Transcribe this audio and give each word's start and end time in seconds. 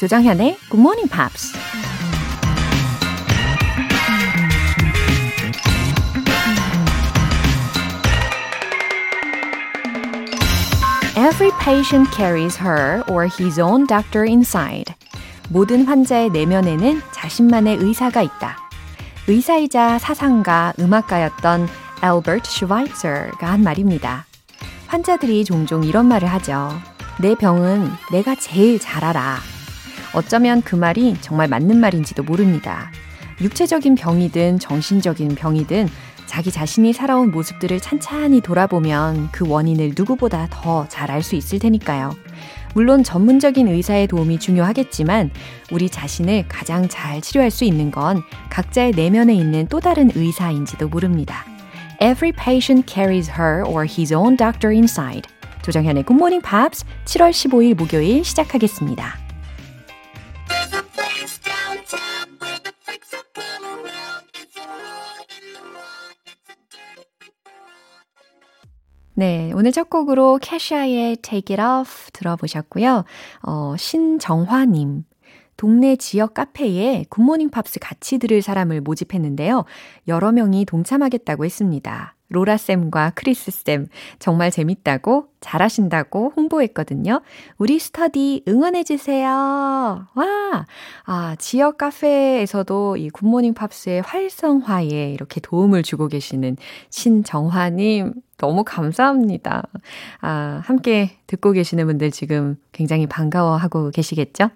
조정현의 0.00 0.56
Good 0.70 0.80
Morning 0.80 1.10
Pops. 1.10 1.52
Every 11.18 11.50
patient 11.60 12.10
carries 12.16 12.58
her 12.58 13.02
or 13.10 13.28
his 13.28 13.60
own 13.60 13.86
doctor 13.86 14.26
inside. 14.26 14.94
모든 15.50 15.84
환자의 15.84 16.30
내면에는 16.30 17.02
자신만의 17.12 17.76
의사가 17.80 18.22
있다. 18.22 18.56
의사이자 19.28 19.98
사상가, 19.98 20.72
음악가였던 20.78 21.68
알버트 22.00 22.50
슈바이처가 22.50 23.46
한 23.46 23.62
말입니다. 23.62 24.24
환자들이 24.86 25.44
종종 25.44 25.84
이런 25.84 26.08
말을 26.08 26.26
하죠. 26.26 26.72
내 27.20 27.34
병은 27.34 27.90
내가 28.10 28.34
제일 28.34 28.78
잘 28.80 29.04
알아. 29.04 29.49
어쩌면 30.14 30.62
그 30.62 30.74
말이 30.74 31.16
정말 31.20 31.48
맞는 31.48 31.78
말인지도 31.78 32.22
모릅니다. 32.22 32.90
육체적인 33.40 33.94
병이든 33.94 34.58
정신적인 34.58 35.34
병이든 35.34 35.88
자기 36.26 36.52
자신이 36.52 36.92
살아온 36.92 37.30
모습들을 37.32 37.80
찬찬히 37.80 38.40
돌아보면 38.40 39.30
그 39.32 39.48
원인을 39.48 39.92
누구보다 39.96 40.46
더 40.50 40.86
잘 40.88 41.10
알 41.10 41.22
수 41.22 41.34
있을 41.34 41.58
테니까요. 41.58 42.14
물론 42.74 43.02
전문적인 43.02 43.66
의사의 43.66 44.06
도움이 44.06 44.38
중요하겠지만 44.38 45.30
우리 45.72 45.88
자신을 45.88 46.44
가장 46.48 46.88
잘 46.88 47.20
치료할 47.20 47.50
수 47.50 47.64
있는 47.64 47.90
건 47.90 48.22
각자의 48.50 48.92
내면에 48.92 49.34
있는 49.34 49.66
또 49.68 49.80
다른 49.80 50.10
의사인지도 50.14 50.88
모릅니다. 50.88 51.44
Every 52.00 52.32
patient 52.32 52.86
carries 52.92 53.28
her 53.30 53.64
or 53.66 53.84
his 53.84 54.14
own 54.14 54.36
doctor 54.36 54.72
inside. 54.72 55.28
조정현의 55.62 56.04
Morning 56.08 56.46
Pops 56.48 56.84
7월 57.06 57.30
15일 57.30 57.76
목요일 57.76 58.24
시작하겠습니다. 58.24 59.19
네, 69.20 69.52
오늘 69.54 69.70
첫 69.70 69.90
곡으로 69.90 70.38
케샤의 70.40 71.16
Take 71.16 71.54
It 71.54 71.60
Off 71.60 72.10
들어보셨고요. 72.12 73.04
어, 73.42 73.74
신정화님. 73.76 75.04
동네 75.58 75.96
지역 75.96 76.32
카페에 76.32 77.04
굿모닝 77.10 77.50
팝스 77.50 77.80
같이 77.80 78.16
들을 78.16 78.40
사람을 78.40 78.80
모집했는데요. 78.80 79.66
여러 80.08 80.32
명이 80.32 80.64
동참하겠다고 80.64 81.44
했습니다. 81.44 82.16
로라쌤과 82.30 83.12
크리스쌤 83.14 83.88
정말 84.18 84.50
재밌다고 84.50 85.26
잘하신다고 85.40 86.32
홍보했거든요. 86.36 87.20
우리 87.58 87.78
스터디 87.78 88.44
응원해주세요. 88.46 89.28
와! 89.28 90.66
아, 91.04 91.36
지역 91.38 91.78
카페에서도 91.78 92.96
이 92.96 93.10
굿모닝 93.10 93.54
팝스의 93.54 94.02
활성화에 94.02 95.12
이렇게 95.12 95.40
도움을 95.40 95.82
주고 95.82 96.08
계시는 96.08 96.56
신정화님, 96.90 98.14
너무 98.40 98.64
감사합니다. 98.64 99.62
아, 100.22 100.60
함께 100.64 101.18
듣고 101.26 101.52
계시는 101.52 101.86
분들 101.86 102.10
지금 102.10 102.56
굉장히 102.72 103.06
반가워하고 103.06 103.90
계시겠죠? 103.90 104.48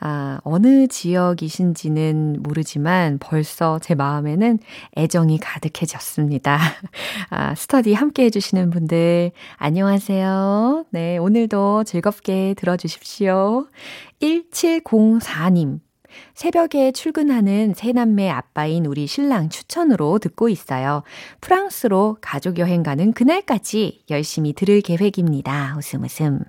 아, 0.00 0.40
어느 0.44 0.86
지역이신지는 0.86 2.38
모르지만 2.42 3.18
벌써 3.20 3.80
제 3.80 3.94
마음에는 3.96 4.60
애정이 4.96 5.38
가득해졌습니다. 5.38 6.58
아, 7.30 7.54
스터디 7.56 7.92
함께 7.94 8.24
해주시는 8.24 8.70
분들, 8.70 9.32
안녕하세요. 9.56 10.23
네, 10.90 11.18
오늘도 11.18 11.84
즐겁게 11.84 12.54
들어주십시오. 12.56 13.66
1704님. 14.20 15.80
새벽에 16.34 16.92
출근하는 16.92 17.74
새남매 17.74 18.30
아빠인 18.30 18.86
우리 18.86 19.06
신랑 19.06 19.48
추천으로 19.48 20.18
듣고 20.18 20.48
있어요. 20.48 21.02
프랑스로 21.40 22.18
가족 22.20 22.58
여행 22.58 22.82
가는 22.82 23.12
그날까지 23.12 24.04
열심히 24.10 24.52
들을 24.52 24.80
계획입니다. 24.80 25.74
웃음 25.76 26.04
웃음. 26.04 26.40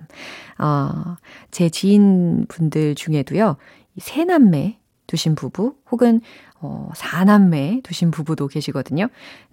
어, 0.58 1.16
제 1.50 1.68
지인분들 1.68 2.94
중에도요. 2.94 3.56
새남매 3.98 4.78
두신 5.06 5.34
부부 5.34 5.76
혹은 5.90 6.20
어, 6.60 6.90
사남매 6.94 7.80
두신 7.82 8.10
부부도 8.10 8.48
계시거든요. 8.48 9.08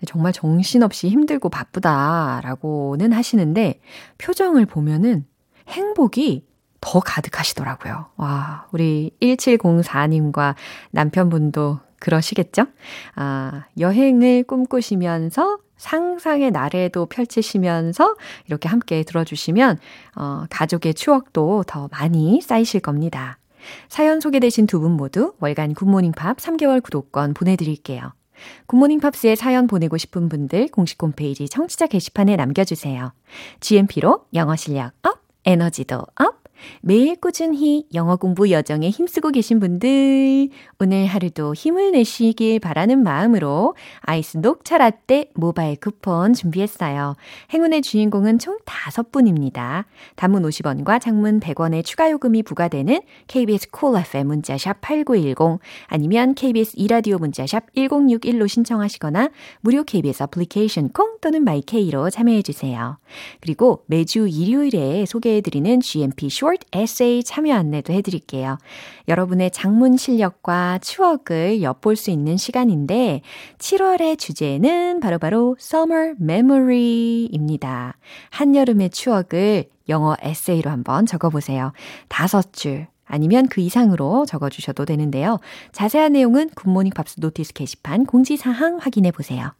정말 0.07 0.33
정신없이 0.33 1.09
힘들고 1.09 1.49
바쁘다라고는 1.49 3.13
하시는데 3.13 3.79
표정을 4.17 4.65
보면은 4.65 5.25
행복이 5.67 6.45
더 6.81 6.99
가득하시더라고요. 6.99 8.07
와, 8.17 8.67
우리 8.71 9.11
1704님과 9.21 10.55
남편분도 10.91 11.79
그러시겠죠? 11.99 12.65
아, 13.15 13.63
여행을 13.79 14.43
꿈꾸시면서 14.43 15.59
상상의 15.77 16.51
나래도 16.51 17.05
펼치시면서 17.05 18.15
이렇게 18.47 18.67
함께 18.69 19.03
들어주시면, 19.03 19.79
어, 20.15 20.43
가족의 20.49 20.93
추억도 20.93 21.63
더 21.65 21.87
많이 21.91 22.41
쌓이실 22.41 22.81
겁니다. 22.81 23.37
사연 23.89 24.19
소개되신 24.19 24.67
두 24.67 24.79
분 24.79 24.91
모두 24.91 25.33
월간 25.39 25.73
굿모닝 25.73 26.11
팝스 26.13 26.37
3개월 26.37 26.81
구독권 26.83 27.33
보내드릴게요. 27.33 28.13
굿모닝 28.67 28.99
팝스에 28.99 29.35
사연 29.35 29.67
보내고 29.67 29.97
싶은 29.97 30.27
분들 30.27 30.67
공식 30.69 31.01
홈페이지 31.01 31.47
청취자 31.47 31.87
게시판에 31.87 32.35
남겨주세요. 32.35 33.13
GMP로 33.61 34.25
영어 34.33 34.55
실력 34.55 34.91
up, 35.03 35.19
에너지도 35.45 36.05
up, 36.15 36.42
매일 36.81 37.15
꾸준히 37.15 37.85
영어 37.93 38.15
공부 38.15 38.51
여정에 38.51 38.89
힘쓰고 38.89 39.29
계신 39.29 39.59
분들, 39.59 40.49
오늘 40.79 41.05
하루도 41.05 41.53
힘을 41.53 41.91
내시길 41.91 42.59
바라는 42.59 43.03
마음으로 43.03 43.75
아이스 44.01 44.37
녹차 44.37 44.79
라떼 44.79 45.29
모바일 45.35 45.77
쿠폰 45.77 46.33
준비했어요. 46.33 47.15
행운의 47.53 47.81
주인공은 47.81 48.39
총 48.39 48.57
5분입니다. 48.65 49.85
단문 50.15 50.43
50원과 50.43 50.99
장문 50.99 51.39
100원의 51.39 51.85
추가 51.85 52.11
요금이 52.11 52.43
부과되는 52.43 53.01
KBS 53.27 53.69
cool 53.71 53.83
cool 53.83 54.01
FM 54.05 54.27
문자샵 54.27 54.81
8910 54.81 55.59
아니면 55.87 56.33
KBS 56.33 56.73
이라디오 56.77 57.17
문자샵 57.17 57.73
1061로 57.75 58.47
신청하시거나 58.47 59.29
무료 59.61 59.83
KBS 59.83 60.23
애플리케이션 60.23 60.89
콩 60.89 61.17
또는 61.21 61.43
my 61.43 61.70
K로 61.70 62.09
참여해 62.09 62.41
주세요. 62.41 62.97
그리고 63.41 63.83
매주 63.87 64.27
일요일에 64.27 65.05
소개해 65.05 65.41
드리는 65.41 65.79
GMP 65.79 66.29
Short 66.53 66.67
Essay 66.75 67.23
참여 67.23 67.55
안내도 67.55 67.93
해드릴게요. 67.93 68.57
여러분의 69.07 69.49
장문 69.51 69.97
실력과 69.97 70.77
추억을 70.79 71.61
엿볼 71.63 71.95
수 71.95 72.11
있는 72.11 72.37
시간인데 72.37 73.21
7월의 73.57 74.19
주제는 74.19 74.99
바로바로 74.99 75.19
바로 75.19 75.57
Summer 75.59 76.15
Memory입니다. 76.21 77.97
한여름의 78.29 78.91
추억을 78.91 79.65
영어 79.89 80.15
에세이로 80.21 80.69
한번 80.69 81.05
적어보세요. 81.05 81.73
다섯 82.07 82.53
줄. 82.53 82.87
아니면 83.05 83.47
그 83.47 83.61
이상으로 83.61 84.25
적어주셔도 84.25 84.85
되는데요. 84.85 85.39
자세한 85.71 86.13
내용은 86.13 86.49
굿모닝 86.55 86.93
팝스 86.93 87.19
notice 87.19 87.53
게시판 87.53 88.05
공지사항 88.05 88.77
확인해 88.77 89.11
보세요. 89.11 89.53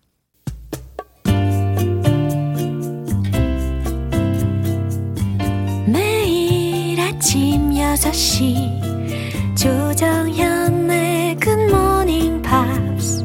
아침 7.23 7.69
6시 7.69 9.56
조정현의 9.56 11.38
굿모닝 11.38 12.41
팝스 12.41 13.23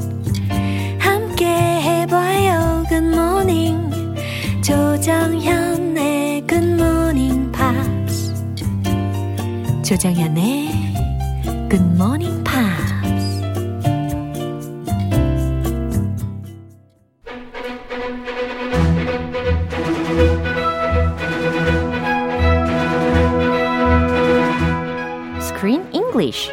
함께 1.00 1.44
해봐요 1.46 2.84
굿모닝 2.88 3.90
조정현의 4.62 6.46
굿모닝 6.46 7.50
팝스 7.50 8.34
조정현의 9.82 10.68
굿모닝 11.68 12.37
English 26.18 26.50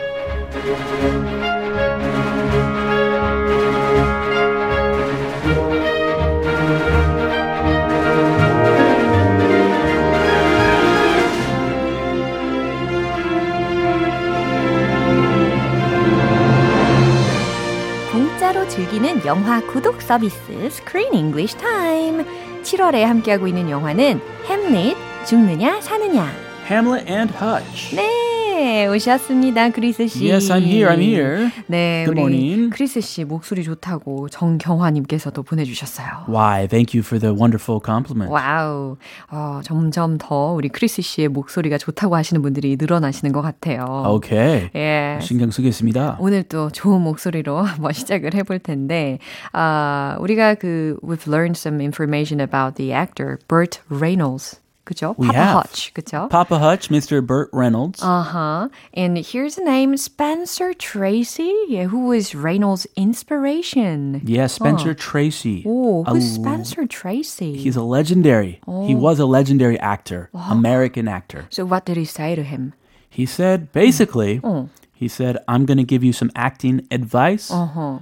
공짜로 18.11 18.67
즐기는 18.67 19.25
영화 19.25 19.61
구독 19.61 20.01
서비스 20.01 20.51
Screen 20.65 21.13
English 21.13 21.57
Time. 21.57 22.23
7월에 22.61 23.01
함께하고 23.01 23.47
있는 23.47 23.69
영화는 23.69 24.21
햄릿 24.47 24.95
죽느냐 25.25 25.81
사느냐 25.81 26.31
Hamlet 26.69 27.11
and 27.11 27.33
Hutch. 27.35 27.95
네, 27.95 28.34
오셨습니다, 28.65 29.69
크리스 29.69 30.07
씨. 30.07 30.29
Yes, 30.29 30.51
I'm 30.51 30.63
here. 30.63 30.89
I'm 30.89 30.99
here. 30.99 31.51
네, 31.67 32.03
Good 32.05 32.19
morning. 32.19 32.69
크리스 32.71 32.99
씨 32.99 33.23
목소리 33.23 33.63
좋다고 33.63 34.29
정경화 34.29 34.91
님께서도 34.91 35.43
보내 35.43 35.63
주셨어요. 35.63 36.07
Why? 36.27 36.67
Thank 36.67 36.97
you 36.97 37.03
for 37.05 37.19
the 37.19 37.33
wonderful 37.35 37.79
compliment. 37.83 38.31
Wow, 38.33 38.97
어, 39.31 39.61
점점 39.63 40.17
더 40.17 40.53
우리 40.53 40.69
크리스 40.69 41.01
씨의 41.01 41.27
목소리가 41.27 41.77
좋다고 41.77 42.15
하시는 42.15 42.41
분들이 42.41 42.75
늘어나시는 42.79 43.31
것 43.33 43.41
같아요. 43.41 44.03
Okay. 44.07 44.69
예. 44.75 45.19
신경 45.21 45.51
쓰겠습니다. 45.51 46.17
오늘 46.19 46.43
또 46.43 46.69
좋은 46.69 47.01
목소리로 47.01 47.61
한번 47.61 47.93
시작을 47.93 48.33
해볼 48.33 48.59
텐데, 48.59 49.19
아, 49.53 50.17
우리가 50.19 50.55
그, 50.55 50.97
we've 51.03 51.27
learned 51.27 51.57
some 51.57 51.79
information 51.81 52.41
about 52.41 52.75
the 52.75 52.93
actor 52.93 53.37
Burt 53.47 53.79
Reynolds. 53.89 54.59
그죠? 54.84 55.14
We 55.18 55.28
Papa 55.28 55.38
have. 55.38 55.56
Hutch, 55.62 55.92
그죠? 55.94 56.28
Papa 56.30 56.58
Hutch, 56.58 56.88
Mr. 56.90 57.24
Burt 57.24 57.48
Reynolds. 57.52 58.02
Uh-huh. 58.02 58.68
And 58.92 59.16
here's 59.18 59.54
the 59.54 59.62
name 59.64 59.96
Spencer 59.96 60.72
Tracy, 60.74 61.54
yeah, 61.68 61.84
who 61.84 62.06
was 62.06 62.34
Reynolds' 62.34 62.86
inspiration. 62.96 64.20
yeah, 64.24 64.46
Spencer 64.48 64.94
Tracy. 64.94 65.62
Oh, 65.66 66.04
A 66.06 66.12
who's 66.14 66.36
l- 66.36 66.42
Spencer 66.42 66.86
Tracy? 66.86 67.56
He's 67.56 67.76
a 67.76 67.82
legendary. 67.82 68.60
He 68.86 68.94
was 68.94 69.18
a 69.20 69.26
legendary 69.26 69.78
actor, 69.78 70.30
American 70.34 71.06
actor. 71.08 71.46
so 71.50 71.64
what 71.64 71.84
did 71.84 71.96
he 71.96 72.04
say 72.04 72.34
to 72.34 72.42
him? 72.42 72.74
He 73.08 73.26
said, 73.26 73.72
basically, 73.72 74.40
Oh. 74.42 74.68
he 74.92 75.08
said, 75.08 75.38
I'm 75.46 75.66
going 75.66 75.78
to 75.78 75.84
give 75.84 76.02
you 76.02 76.12
some 76.12 76.30
acting 76.34 76.86
advice. 76.90 77.50
Uh-huh. 77.50 78.00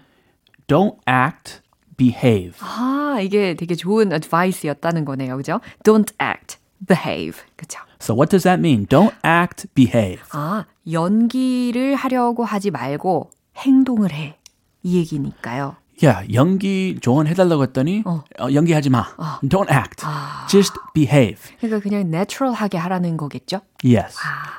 Don't 0.69 0.99
act, 1.07 1.61
behave. 1.97 2.57
아, 2.61 3.19
이게 3.21 3.55
되게 3.57 3.75
좋은 3.75 4.13
advice였다는 4.13 5.05
거네요. 5.05 5.37
그죠? 5.37 5.61
Don't 5.83 6.13
act, 6.21 6.59
behave. 6.87 7.43
그죠? 7.57 7.81
So 8.01 8.15
what 8.15 8.31
does 8.31 8.45
that 8.45 8.61
mean? 8.61 8.87
Don't 8.87 9.15
act, 9.25 9.67
behave. 9.75 10.23
아, 10.33 10.65
연기를 10.91 11.95
하려고 11.97 12.45
하지 12.45 12.71
말고 12.71 13.31
행동을 13.57 14.13
해. 14.13 14.37
이 14.83 14.99
얘기니까요. 14.99 15.77
Yeah, 16.01 16.33
연기 16.33 16.97
조언해달라고 17.01 17.65
했더니 17.65 18.05
어, 18.07 18.23
연기하지 18.53 18.89
마. 18.89 19.05
Don't 19.43 19.69
act. 19.69 20.05
Just 20.49 20.75
behave. 20.95 21.57
그러니까 21.59 21.81
그냥 21.81 22.09
natural하게 22.09 22.79
하라는 22.79 23.17
거겠죠? 23.17 23.63
Yes. 23.83 24.17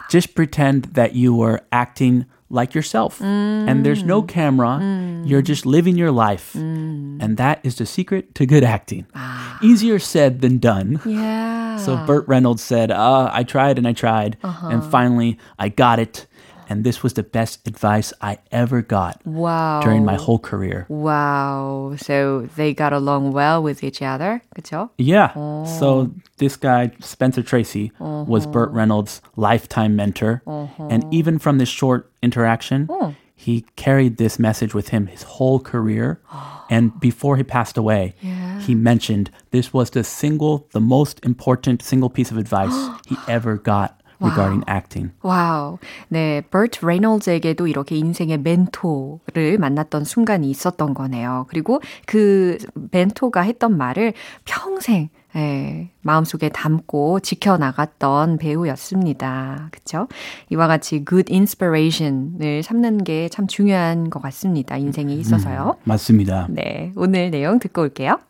Just 0.10 0.36
pretend 0.36 0.94
that 0.96 1.16
you 1.16 1.34
were 1.34 1.62
acting 1.74 2.26
like 2.55 2.75
yourself. 2.75 3.21
And 3.21 3.85
there's 3.85 4.03
no 4.03 4.23
mm. 4.23 4.29
camera. 4.29 4.79
Mm. 4.81 5.29
You're 5.29 5.43
just 5.43 5.67
living 5.67 5.97
your 5.97 6.11
life. 6.11 6.53
Mm. 6.55 7.23
And 7.23 7.37
that 7.37 7.61
is 7.63 7.77
the 7.77 7.87
secret 7.87 8.35
to 8.37 8.47
good 8.47 8.65
acting. 8.65 9.07
Ah. 9.15 9.59
Easier 9.63 9.99
said 9.99 10.41
than 10.41 10.59
done. 10.59 11.01
Yeah. 11.05 11.77
So 11.77 11.97
Burt 12.07 12.27
Reynolds 12.29 12.63
said, 12.63 12.91
uh, 12.91 13.31
I 13.33 13.43
tried 13.43 13.79
and 13.79 13.87
I 13.87 13.93
tried. 13.93 14.37
And 14.43 14.81
uh-huh. 14.81 14.91
finally, 14.91 15.39
I 15.59 15.69
got 15.69 15.99
it. 15.99 16.27
And 16.69 16.85
this 16.85 17.03
was 17.03 17.15
the 17.15 17.23
best 17.23 17.67
advice 17.67 18.13
I 18.21 18.39
ever 18.51 18.83
got 18.83 19.25
wow. 19.27 19.81
during 19.83 20.05
my 20.05 20.17
whole 20.17 20.39
career. 20.39 20.87
Wow. 20.89 21.97
So 21.99 22.49
they 22.57 22.75
got 22.75 22.93
along 22.93 23.33
well 23.33 23.63
with 23.63 23.83
each 23.85 24.03
other. 24.03 24.43
그죠? 24.57 24.91
Yeah. 24.99 25.33
Oh. 25.37 25.65
So 25.65 26.15
this 26.39 26.57
guy, 26.57 26.93
Spencer 27.01 27.43
Tracy, 27.43 27.93
was 27.99 28.45
uh-huh. 28.45 28.53
Burt 28.53 28.71
Reynolds' 28.71 29.21
lifetime 29.37 29.97
mentor. 29.97 30.43
Uh-huh. 30.47 30.89
And 30.91 31.05
even 31.13 31.39
from 31.39 31.59
this 31.59 31.69
short 31.69 32.11
interaction, 32.23 32.87
oh. 32.91 33.15
he 33.35 33.67
carried 33.77 34.17
this 34.17 34.39
message 34.39 34.75
with 34.75 34.89
him 34.89 35.07
his 35.07 35.23
whole 35.23 35.61
career. 35.61 36.21
and 36.71 36.99
before 37.01 37.37
he 37.37 37.43
passed 37.43 37.77
away, 37.77 38.15
he 38.61 38.75
mentioned 38.75 39.31
this 39.51 39.73
was 39.73 39.91
the 39.91 40.05
single, 40.05 40.67
the 40.73 40.81
most 40.81 41.25
important 41.25 41.83
single 41.83 42.09
piece 42.09 42.31
of 42.31 42.39
advice 42.39 42.75
he 43.07 43.17
ever 43.29 43.57
got 43.57 44.01
regarding 44.25 44.65
acting. 44.71 45.13
Wow. 45.23 45.79
네, 46.09 46.41
버트 46.51 46.85
레이놀즈에게도 46.85 47.67
이렇게 47.67 47.97
인생의 47.97 48.39
멘토를 48.39 49.59
만났던 49.59 50.05
순간이 50.05 50.51
있었던 50.51 50.95
거네요. 50.95 51.47
그리고 51.49 51.81
그 52.07 52.59
멘토가 52.91 53.43
했던 53.43 53.77
말을 53.77 54.13
평생 54.45 55.09
예, 55.37 55.91
마음속에 56.03 56.49
담고 56.49 57.19
지켜나갔던 57.19 58.39
배우였습니다. 58.39 59.69
그쵸? 59.73 60.07
이와 60.51 60.69
같이 60.69 61.05
good 61.05 61.33
inspiration을 61.33 62.63
삼는 62.63 63.03
게 63.03 63.29
참 63.29 63.49
중요한 63.49 64.11
것 64.11 64.23
같습니다. 64.23 64.77
인생에 64.77 65.13
있어서요. 65.15 65.77
맞습니다. 65.83 66.47
네, 66.51 66.93
오늘 66.95 67.31
내용 67.33 67.59
듣고 67.59 67.83
올게요. 67.83 68.21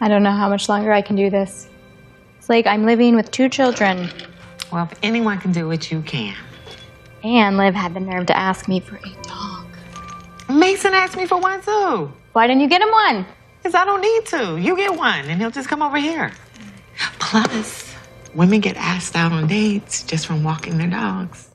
I 0.00 0.08
don't 0.08 0.22
know 0.22 0.34
how 0.36 0.48
much 0.48 0.68
longer 0.68 0.92
I 0.92 1.02
can 1.06 1.16
do 1.16 1.30
this. 1.30 1.68
It's 2.40 2.50
like 2.50 2.66
I'm 2.66 2.84
living 2.84 3.14
with 3.14 3.30
two 3.30 3.48
children, 3.48 4.08
Well, 4.72 4.88
if 4.90 4.98
anyone 5.02 5.38
can 5.38 5.52
do 5.52 5.70
it, 5.70 5.90
you 5.90 6.02
can. 6.02 6.36
and 7.22 7.56
Liv 7.56 7.74
had 7.74 7.94
the 7.94 8.00
nerve 8.00 8.26
to 8.26 8.36
ask 8.36 8.68
me 8.68 8.80
for 8.80 8.96
a 8.96 9.22
dog. 9.22 9.66
Mason 10.48 10.92
asked 10.92 11.16
me 11.16 11.26
for 11.26 11.38
one 11.38 11.60
too. 11.60 12.12
Why 12.32 12.46
didn't 12.46 12.62
you 12.62 12.68
get 12.68 12.82
him 12.82 12.90
one? 12.90 13.26
Because 13.58 13.74
I 13.74 13.84
don't 13.84 14.00
need 14.00 14.26
to. 14.26 14.58
You 14.60 14.76
get 14.76 14.96
one, 14.96 15.24
and 15.26 15.40
he'll 15.40 15.50
just 15.50 15.68
come 15.68 15.82
over 15.82 15.98
here. 15.98 16.32
Plus, 17.18 17.94
women 18.34 18.60
get 18.60 18.76
asked 18.76 19.16
out 19.16 19.32
on 19.32 19.46
dates 19.46 20.02
just 20.04 20.26
from 20.26 20.44
walking 20.44 20.78
their 20.78 20.86
dogs. 20.88 21.50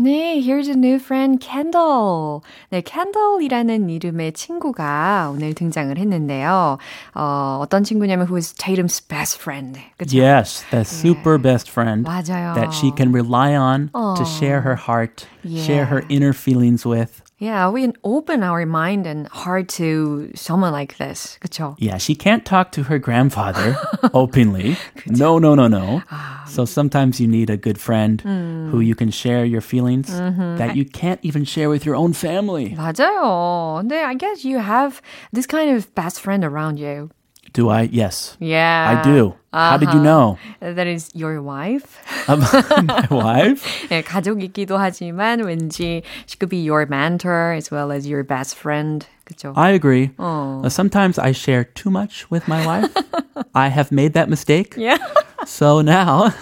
네, 0.00 0.40
here's 0.40 0.68
a 0.68 0.76
new 0.76 0.94
friend, 1.00 1.40
Kendall. 1.44 2.40
네, 2.70 2.80
Kendall이라는 2.82 3.90
이름의 3.90 4.32
친구가 4.32 5.32
오늘 5.34 5.54
등장을 5.54 5.98
했는데요. 5.98 6.78
어, 7.16 7.58
어떤 7.60 7.82
친구냐면 7.82 8.28
who 8.28 8.36
is 8.36 8.54
Tatum's 8.54 9.00
best 9.00 9.40
friend. 9.40 9.80
그쵸? 9.96 10.16
Yes, 10.16 10.64
that 10.70 10.86
super 10.86 11.36
best 11.36 11.68
friend 11.68 12.04
맞아요. 12.06 12.54
that 12.54 12.72
she 12.72 12.92
can 12.96 13.10
rely 13.12 13.56
on 13.56 13.90
to 14.16 14.24
share 14.24 14.60
her 14.62 14.76
heart, 14.76 15.26
share 15.44 15.86
her 15.86 16.02
Yeah. 16.08 16.14
inner 16.16 16.32
feelings 16.32 16.86
with. 16.86 17.20
Yeah, 17.42 17.70
we 17.70 17.82
can 17.82 17.94
open 18.02 18.42
our 18.42 18.66
mind 18.66 19.06
and 19.06 19.28
heart 19.28 19.68
to 19.78 20.30
someone 20.34 20.72
like 20.72 20.98
this. 20.98 21.38
그쵸? 21.40 21.76
Yeah, 21.78 21.96
she 21.98 22.16
can't 22.16 22.44
talk 22.44 22.72
to 22.72 22.82
her 22.84 22.98
grandfather 22.98 23.76
openly. 24.12 24.76
No, 25.06 25.38
no, 25.38 25.54
no, 25.54 25.68
no. 25.68 26.02
So 26.48 26.64
sometimes 26.64 27.20
you 27.20 27.28
need 27.28 27.48
a 27.48 27.56
good 27.56 27.78
friend 27.78 28.20
who 28.22 28.80
you 28.80 28.94
can 28.96 29.10
share 29.10 29.44
your 29.44 29.60
feelings 29.60 30.08
that 30.10 30.74
you 30.74 30.84
can't 30.84 31.20
even 31.22 31.44
share 31.44 31.68
with 31.68 31.86
your 31.86 31.94
own 31.94 32.12
family. 32.12 32.74
맞아요. 32.76 33.80
근데 33.82 34.02
I 34.02 34.14
guess 34.14 34.44
you 34.44 34.58
have 34.58 35.00
this 35.32 35.46
kind 35.46 35.70
of 35.76 35.94
best 35.94 36.20
friend 36.20 36.44
around 36.44 36.78
you. 36.78 37.10
Do 37.52 37.70
I? 37.70 37.82
Yes. 37.90 38.36
Yeah. 38.40 38.98
I 38.98 39.02
do. 39.02 39.34
How 39.52 39.78
did 39.78 39.92
you 39.94 40.00
know? 40.00 40.38
That 40.60 40.86
is 40.86 41.10
your 41.14 41.40
wife. 41.40 41.98
My 42.28 43.06
wife? 43.10 43.64
네, 43.88 44.02
가족이기도 44.02 44.76
하지만 44.76 45.40
왠지 45.40 46.02
she 46.26 46.36
could 46.38 46.50
be 46.50 46.58
your 46.58 46.84
mentor 46.86 47.54
as 47.56 47.70
well 47.70 47.90
as 47.90 48.06
your 48.06 48.22
best 48.22 48.54
friend. 48.56 49.06
그쵸? 49.24 49.54
I 49.56 49.70
agree. 49.70 50.10
Uh, 50.18 50.68
sometimes 50.68 51.18
I 51.18 51.32
share 51.32 51.64
too 51.64 51.90
much 51.90 52.30
with 52.30 52.46
my 52.46 52.64
wife. 52.66 52.94
I 53.54 53.68
have 53.68 53.90
made 53.90 54.12
that 54.12 54.28
mistake. 54.28 54.74
Yeah. 54.76 54.98
So 55.46 55.80
now 55.80 56.34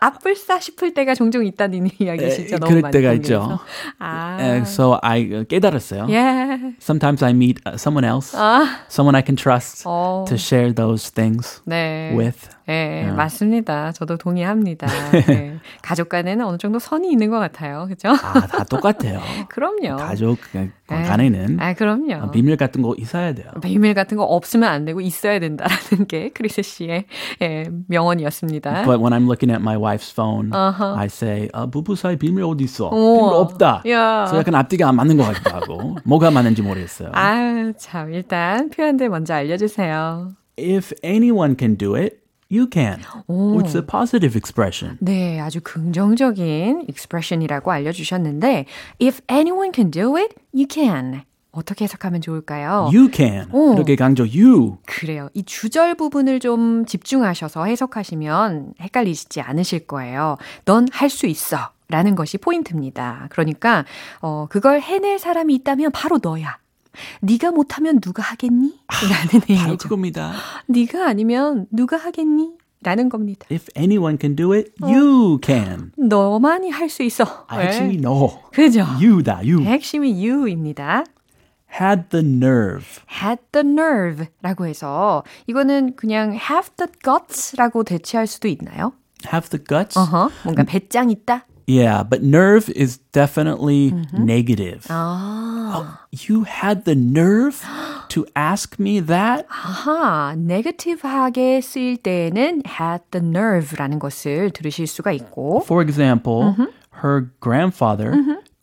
아플싸 0.00 0.60
싶을 0.60 0.94
때가 0.94 1.14
종종 1.14 1.44
있다는 1.44 1.88
이야기 1.98 2.30
진짜 2.30 2.58
너무 2.58 2.70
그럴 2.70 2.82
많이 2.82 2.92
때가. 2.92 3.12
있죠. 3.14 3.58
아. 3.98 4.62
so 4.66 4.98
I 5.02 5.20
uh, 5.32 5.44
깨달았어요. 5.48 6.06
Yeah. 6.08 6.74
Sometimes 6.80 7.22
I 7.24 7.30
meet 7.32 7.60
uh, 7.66 7.76
someone 7.76 8.04
else, 8.04 8.36
someone 8.88 9.14
I 9.14 9.22
can 9.24 9.36
trust 9.36 9.84
어. 9.86 10.24
to 10.28 10.36
share 10.36 10.72
those 10.72 11.10
things 11.10 11.62
네. 11.66 12.12
with. 12.16 12.48
네, 12.66 13.12
맞습니다. 13.14 13.92
저도 13.92 14.16
동의합니다. 14.16 14.86
네. 15.28 15.58
가족 15.82 16.08
간에는 16.08 16.46
어느 16.46 16.56
정도 16.56 16.78
선이 16.78 17.10
있는 17.12 17.28
것 17.28 17.38
같아요. 17.38 17.84
그죠? 17.88 18.08
아, 18.08 18.46
다 18.46 18.64
똑같아요. 18.64 19.20
그럼요. 19.50 19.96
가족 19.96 20.38
네. 20.52 20.70
간에는 20.88 21.60
아, 21.60 21.74
그럼요. 21.74 22.30
비밀 22.30 22.56
같은 22.56 22.80
거 22.80 22.94
있어야 22.96 23.34
돼요. 23.34 23.50
비밀 23.62 23.92
같은 23.92 24.16
거 24.16 24.24
없으면 24.24 24.68
안 24.70 24.86
되고 24.86 25.02
있어야 25.02 25.40
된다라는 25.40 26.06
게 26.08 26.30
크리스 26.30 26.62
씨의 26.62 27.04
예, 27.42 27.64
명언이었습니다. 27.88 28.84
But 28.84 28.98
when 28.98 29.12
I'm 29.12 29.26
looking 29.26 29.50
at 29.52 29.62
my 29.64 29.76
wife's 29.76 30.12
phone, 30.12 30.50
I 30.52 31.06
say, 31.06 31.48
아, 31.52 31.66
부부 31.66 31.96
사이 31.96 32.16
비밀 32.16 32.44
어디 32.44 32.64
있어? 32.64 32.90
비밀 32.90 33.02
우와. 33.02 33.38
없다. 33.38 33.82
야. 33.88 34.24
그래서 34.26 34.38
약간 34.38 34.54
앞뒤가 34.54 34.88
안 34.88 34.96
맞는 34.96 35.16
것 35.16 35.24
같기도 35.24 35.50
하고 35.50 35.96
뭐가 36.04 36.30
맞는지 36.30 36.62
모르겠어요. 36.62 37.10
아, 37.12 37.72
참 37.78 38.12
일단 38.12 38.70
표현들 38.70 39.08
먼저 39.08 39.34
알려주세요. 39.34 40.32
If 40.58 40.94
anyone 41.02 41.56
can 41.58 41.76
do 41.76 41.96
it, 41.96 42.18
you 42.50 42.68
can. 42.72 43.00
It's 43.28 43.74
a 43.74 43.82
positive 43.84 44.36
expression. 44.36 44.98
네, 45.00 45.40
아주 45.40 45.60
긍정적인 45.62 46.84
expression이라고 46.88 47.72
알려주셨는데, 47.72 48.66
if 49.02 49.20
anyone 49.28 49.72
can 49.74 49.90
do 49.90 50.16
it, 50.16 50.34
you 50.54 50.66
can. 50.70 51.22
어떻게 51.54 51.84
해석하면 51.84 52.20
좋을까요? 52.20 52.90
You 52.92 53.10
can. 53.12 53.48
오. 53.52 53.74
이렇게 53.74 53.96
강조 53.96 54.24
you. 54.24 54.78
그래요. 54.86 55.28
이 55.34 55.42
주절 55.44 55.94
부분을 55.94 56.40
좀 56.40 56.84
집중하셔서 56.86 57.64
해석하시면 57.64 58.74
헷갈리시지 58.80 59.40
않으실 59.40 59.86
거예요. 59.86 60.36
넌 60.64 60.86
할 60.92 61.08
수 61.10 61.26
있어. 61.26 61.70
라는 61.88 62.14
것이 62.16 62.38
포인트입니다. 62.38 63.28
그러니까, 63.30 63.84
어, 64.20 64.46
그걸 64.48 64.80
해낼 64.80 65.18
사람이 65.18 65.54
있다면 65.54 65.92
바로 65.92 66.18
너야. 66.20 66.56
네가 67.20 67.50
못하면 67.52 68.00
누가 68.00 68.22
하겠니? 68.22 68.80
라는 68.88 69.40
바로 69.46 69.70
얘기죠. 69.72 69.76
그겁니다. 69.76 70.32
네가 70.66 71.06
아니면 71.06 71.66
누가 71.70 71.96
하겠니? 71.98 72.52
라는 72.82 73.08
겁니다. 73.08 73.46
If 73.50 73.66
anyone 73.76 74.18
can 74.20 74.34
do 74.36 74.52
it, 74.52 74.70
you 74.82 75.38
can. 75.44 75.92
너만이 75.96 76.70
할 76.70 76.88
수 76.90 77.02
있어. 77.02 77.24
아, 77.48 77.58
핵심이 77.58 77.96
너. 77.98 78.40
그죠? 78.52 78.80
You다, 79.00 79.36
you. 79.38 79.62
핵심이 79.64 80.10
you입니다. 80.26 81.04
Had 81.79 82.09
the 82.09 82.25
nerve. 82.25 82.85
had 83.21 83.39
the 83.51 83.65
nerve 83.65 84.27
라고 84.41 84.65
해서 84.65 85.23
이거는 85.47 85.95
그냥 85.95 86.33
have 86.33 86.71
the 86.77 86.91
guts 87.03 87.55
라고 87.55 87.83
대체할 87.83 88.27
수도 88.27 88.47
있나요? 88.47 88.93
Have 89.31 89.49
the 89.49 89.63
guts? 89.63 89.97
어허, 89.97 90.29
뭔가 90.43 90.63
배짱 90.63 91.09
있다? 91.11 91.45
Yeah, 91.67 92.01
but 92.03 92.23
nerve 92.25 92.67
is 92.75 92.97
definitely 93.11 93.93
negative. 94.17 94.87
아, 94.89 95.71
Oh, 95.71 95.85
you 96.27 96.43
had 96.43 96.83
the 96.85 96.95
nerve 96.97 97.61
to 98.09 98.25
ask 98.35 98.77
me 98.79 98.99
that? 99.05 99.45
아하, 99.49 100.33
negative하게 100.35 101.61
쓰일 101.61 101.97
때에는 101.97 102.63
had 102.65 103.03
the 103.11 103.23
nerve라는 103.23 103.99
것을 103.99 104.49
들으실 104.49 104.87
수가 104.87 105.11
있고 105.11 105.61
For 105.63 105.83
example, 105.83 106.55
her 107.03 107.29
grandfather 107.39 108.13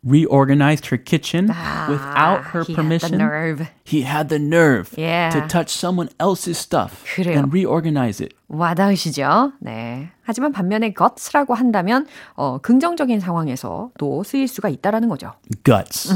reorganized 0.05 0.87
her 0.87 0.97
kitchen 0.97 1.49
without 1.89 2.55
her 2.55 2.61
Ah, 2.61 2.65
he 2.65 2.75
permission. 2.75 3.19
had 3.19 3.19
the 3.19 3.25
nerve. 3.25 3.67
He 3.85 4.03
had 4.07 4.29
the 4.29 4.39
nerve 4.39 4.91
Yeah. 4.97 5.31
to 5.31 5.47
touch 5.49 5.71
someone 5.75 6.09
else's 6.21 6.59
stuff 6.59 7.03
그래요. 7.17 7.39
and 7.39 7.51
reorganize 7.53 8.21
it. 8.23 8.35
와닿으시죠? 8.49 9.53
네. 9.61 10.11
하지만 10.23 10.53
반면에 10.53 10.93
guts라고 10.95 11.55
한다면 11.55 12.07
어, 12.35 12.59
긍정적인 12.59 13.19
상황에서 13.21 13.91
또 13.99 14.23
쓰일 14.23 14.47
수가 14.49 14.69
있다라는 14.69 15.09
거죠. 15.09 15.33
Guts. 15.65 16.13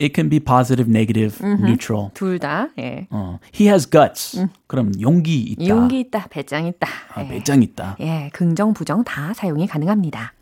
It 0.00 0.12
can 0.14 0.28
be 0.28 0.40
positive, 0.40 0.90
negative, 0.90 1.38
neutral. 1.42 2.10
둘 2.12 2.38
다. 2.40 2.68
예. 2.78 3.06
어, 3.10 3.38
he 3.54 3.68
has 3.68 3.88
guts. 3.88 4.44
그럼 4.66 4.90
용기 5.00 5.40
있다. 5.56 5.66
용기 5.68 6.00
있다, 6.00 6.26
배짱 6.28 6.66
있다. 6.66 6.88
아, 7.14 7.22
예. 7.24 7.28
배짱 7.28 7.62
있다. 7.62 7.96
예, 8.00 8.28
긍정, 8.32 8.74
부정 8.74 9.04
다 9.04 9.32
사용이 9.32 9.66
가능합니다. 9.68 10.32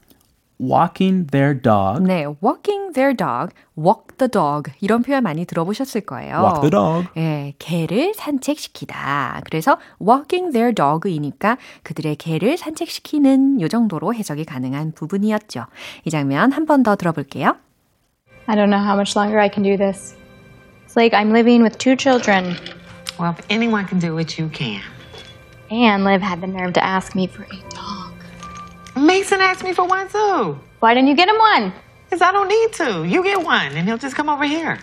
Walking 0.62 1.28
their 1.28 1.54
dog. 1.60 2.04
네, 2.04 2.26
walking 2.44 2.92
their 2.94 3.16
dog, 3.16 3.54
walk 3.78 4.18
the 4.18 4.30
dog 4.30 4.70
이런 4.82 5.04
표현 5.04 5.24
많이 5.24 5.46
들어보셨을 5.46 6.02
거예요. 6.02 6.36
Walk 6.44 6.60
the 6.62 6.70
dog. 6.70 7.08
예, 7.16 7.54
개를 7.60 8.14
산책시키다. 8.14 9.42
그래서 9.46 9.78
walking 10.02 10.52
their 10.52 10.74
dog이니까 10.76 11.58
그들의 11.84 12.18
개를 12.18 12.58
산책시키는 12.58 13.62
요 13.62 13.68
정도로 13.70 14.14
해석이 14.14 14.44
가능한 14.46 14.92
부분이었죠. 14.94 15.66
이 16.04 16.10
장면 16.10 16.52
한 16.52 16.66
번 16.66 16.84
더 16.84 16.96
들어볼게요. 16.98 17.56
I 18.48 18.56
don't 18.56 18.70
know 18.70 18.84
how 18.84 18.96
much 18.96 19.16
longer 19.18 19.40
I 19.40 19.50
can 19.50 19.64
do 19.64 19.78
this. 19.78 20.16
It's 20.86 20.98
like 20.98 21.14
I'm 21.16 21.32
living 21.32 21.62
with 21.64 21.78
two 21.78 21.96
children, 21.96 22.56
Well, 23.18 23.32
if 23.38 23.46
anyone 23.50 23.86
can 23.88 24.00
do 24.00 24.18
it, 24.20 24.38
you 24.42 24.50
can. 24.50 24.82
and 25.72 26.04
Liv 26.04 26.22
had 26.22 26.42
the 26.42 26.48
nerve 26.48 26.74
to 26.74 26.84
ask 26.84 27.16
me 27.16 27.28
for 27.28 27.44
a 27.44 27.60
dog. 27.70 27.99
Mason 28.96 29.40
asked 29.42 29.64
me 29.64 29.74
for 29.74 29.86
one 29.86 30.08
too. 30.10 30.58
Why 30.80 30.94
didn't 30.94 31.10
you 31.10 31.16
get 31.16 31.30
him 31.30 31.38
one? 31.38 31.74
Because 32.06 32.22
I 32.22 32.32
don't 32.32 32.48
need 32.48 32.74
to. 32.74 33.06
You 33.06 33.24
get 33.24 33.44
one, 33.44 33.72
and 33.78 33.88
he'll 33.88 33.98
just 33.98 34.16
come 34.16 34.30
over 34.30 34.44
here. 34.44 34.80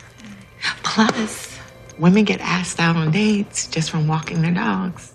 Plus, 0.82 1.58
women 1.98 2.24
get 2.24 2.40
asked 2.40 2.78
out 2.80 2.96
on 2.96 3.10
dates 3.10 3.66
just 3.66 3.90
from 3.90 4.06
walking 4.06 4.42
their 4.42 4.54
dogs. 4.54 5.12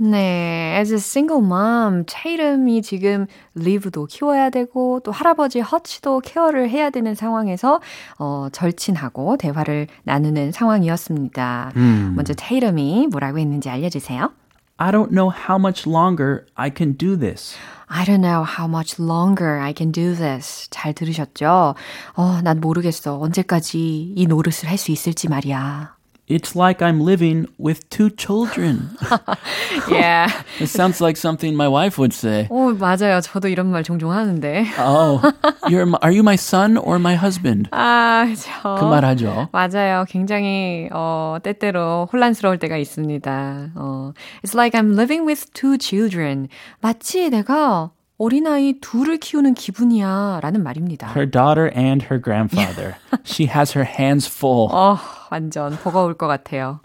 네, 0.00 0.74
as 0.80 0.92
a 0.92 0.96
single 0.98 1.40
mom, 1.42 2.04
테이름이 2.06 2.82
지금 2.82 3.26
리브도 3.54 4.06
키워야 4.06 4.50
되고 4.50 5.00
또 5.00 5.12
할아버지 5.12 5.60
허치도 5.60 6.20
케어를 6.20 6.68
해야 6.70 6.90
되는 6.90 7.14
상황에서 7.14 7.80
어, 8.18 8.48
절친하고 8.50 9.36
대화를 9.36 9.86
나누는 10.04 10.50
상황이었습니다. 10.50 11.72
먼저 12.16 12.34
테이름이 12.34 13.08
뭐라고 13.10 13.38
했는지 13.38 13.68
알려주세요. 13.68 14.32
I 14.79 14.91
don't 14.91 15.11
know 15.11 15.29
how 15.31 15.57
much 15.57 15.87
longer 15.87 16.45
I 16.55 16.69
can 16.69 16.93
do 16.93 17.17
this. 17.17 17.55
I 17.89 18.05
don't 18.05 18.21
know 18.21 18.43
how 18.43 18.67
much 18.67 18.99
longer 18.99 19.59
I 19.59 19.73
can 19.73 19.91
do 19.91 20.13
this. 20.13 20.67
잘 20.69 20.93
들으셨죠? 20.93 21.73
어, 22.15 22.41
난 22.43 22.59
모르겠어. 22.59 23.19
언제까지 23.19 24.13
이 24.15 24.27
노릇을 24.27 24.69
할 24.69 24.77
수 24.77 24.91
있을지 24.91 25.27
말이야. 25.29 25.95
It's 26.31 26.57
like 26.57 26.81
I'm 26.81 26.99
living 26.99 27.47
with 27.57 27.89
two 27.89 28.09
children. 28.09 28.89
Yeah. 29.89 30.29
it 30.59 30.67
sounds 30.67 30.99
like 30.99 31.15
something 31.15 31.55
my 31.55 31.69
wife 31.69 31.97
would 31.97 32.11
say. 32.13 32.47
오, 32.49 32.73
맞아요. 32.73 33.21
저도 33.21 33.47
이런 33.47 33.67
말 33.67 33.83
종종 33.83 34.11
하는데. 34.11 34.65
Oh, 34.77 35.21
you're 35.69 35.85
my, 35.85 35.97
are 36.01 36.11
you 36.11 36.23
my 36.23 36.35
son 36.35 36.75
or 36.75 36.97
my 36.99 37.15
husband? 37.15 37.69
아, 37.71 38.27
저. 38.35 38.75
그 38.75 38.85
말 38.89 39.05
하죠. 39.05 39.47
맞아요. 39.53 40.03
굉장히 40.09 40.89
어 40.91 41.37
때때로 41.41 42.09
혼란스러울 42.11 42.57
때가 42.59 42.75
있습니다. 42.75 43.69
어 43.75 44.11
It's 44.43 44.53
like 44.53 44.77
I'm 44.77 44.95
living 44.99 45.25
with 45.25 45.53
two 45.53 45.77
children. 45.79 46.49
마치 46.81 47.29
내가 47.29 47.91
어린아이 48.19 48.79
둘을 48.81 49.17
키우는 49.17 49.53
기분이야 49.53 50.39
라는 50.41 50.63
말입니다. 50.63 51.07
Her 51.15 51.29
daughter 51.29 51.71
and 51.77 52.03
her 52.11 52.19
grandfather. 52.21 52.95
she 53.23 53.47
has 53.47 53.77
her 53.77 53.87
hands 53.87 54.27
full. 54.27 54.69
어, 54.73 54.97
완전 55.36 55.78
버거울 55.82 56.12
것 56.14 56.26
같아요. 56.26 56.80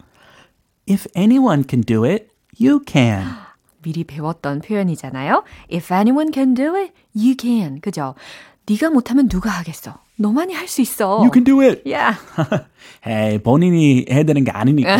If 0.90 1.06
anyone 1.18 1.66
can 1.70 1.84
do 1.84 2.06
it, 2.06 2.30
you 2.58 2.80
can. 2.88 3.26
미리 3.84 4.06
배웠던 4.06 4.62
표현이잖아요. 4.62 5.44
If 5.72 5.94
anyone 5.94 6.32
can 6.34 6.54
do 6.54 6.76
it, 6.78 6.94
you 7.14 7.36
can. 7.40 7.82
그죠? 7.82 8.16
네가 8.70 8.90
못하면 8.90 9.28
누가 9.28 9.50
하겠어? 9.50 9.96
너만이 10.16 10.54
할 10.54 10.68
수 10.68 10.82
있어. 10.82 11.18
You 11.20 11.30
can 11.32 11.44
do 11.44 11.60
it. 11.62 11.82
Yeah. 11.86 12.18
에이, 13.06 13.38
본인이 13.40 14.06
해야 14.10 14.24
되는 14.24 14.44
게 14.46 14.52
아니니까. 14.52 14.98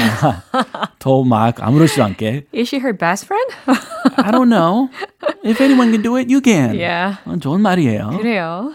더 1.00 1.24
막 1.24 1.62
아무렇지도 1.64 2.04
않게. 2.04 2.48
Is 2.54 2.68
she 2.68 2.80
her 2.82 2.96
best 2.98 3.26
friend? 3.26 3.54
I 4.18 4.32
don't 4.32 4.50
know. 4.50 4.90
If 5.46 5.62
anyone 5.64 5.92
can 5.92 6.02
do 6.04 6.18
it, 6.18 6.30
you 6.30 6.42
can. 6.44 6.76
yeah. 6.76 7.18
어, 7.26 7.38
좋은 7.38 7.62
말이에요. 7.62 8.10
그래요. 8.18 8.74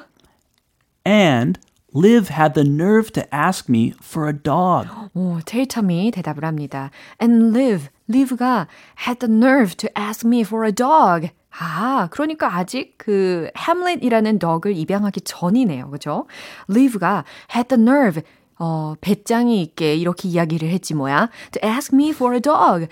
And 1.06 1.60
Liv 1.93 2.29
had 2.29 2.53
the 2.53 2.67
nerve 2.67 3.11
to 3.13 3.23
ask 3.33 3.69
me 3.69 3.93
for 4.03 4.27
a 4.29 4.33
dog. 4.33 4.87
오, 5.13 5.39
테이텀이 5.39 6.13
대답을 6.13 6.43
합니다. 6.43 6.91
And 7.21 7.57
Liv, 7.57 7.89
Liv가 8.09 8.67
had 9.07 9.19
the 9.19 9.33
nerve 9.33 9.75
to 9.77 9.89
ask 9.97 10.27
me 10.27 10.41
for 10.41 10.65
a 10.65 10.71
dog. 10.71 11.29
아, 11.59 12.07
그러니까 12.11 12.55
아직 12.55 12.95
그 12.97 13.49
햄릿이라는 13.57 14.37
덕을 14.37 14.75
입양하기 14.75 15.21
전이네요. 15.21 15.89
그죠? 15.89 16.27
Liv가 16.69 17.23
had 17.55 17.69
the 17.69 17.81
nerve, 17.81 18.21
어, 18.59 18.95
배짱이 19.01 19.61
있게 19.63 19.95
이렇게 19.95 20.27
이야기를 20.27 20.69
했지 20.69 20.93
뭐야. 20.93 21.29
To 21.53 21.67
ask 21.67 21.95
me 21.95 22.09
for 22.09 22.35
a 22.35 22.41
dog. 22.41 22.87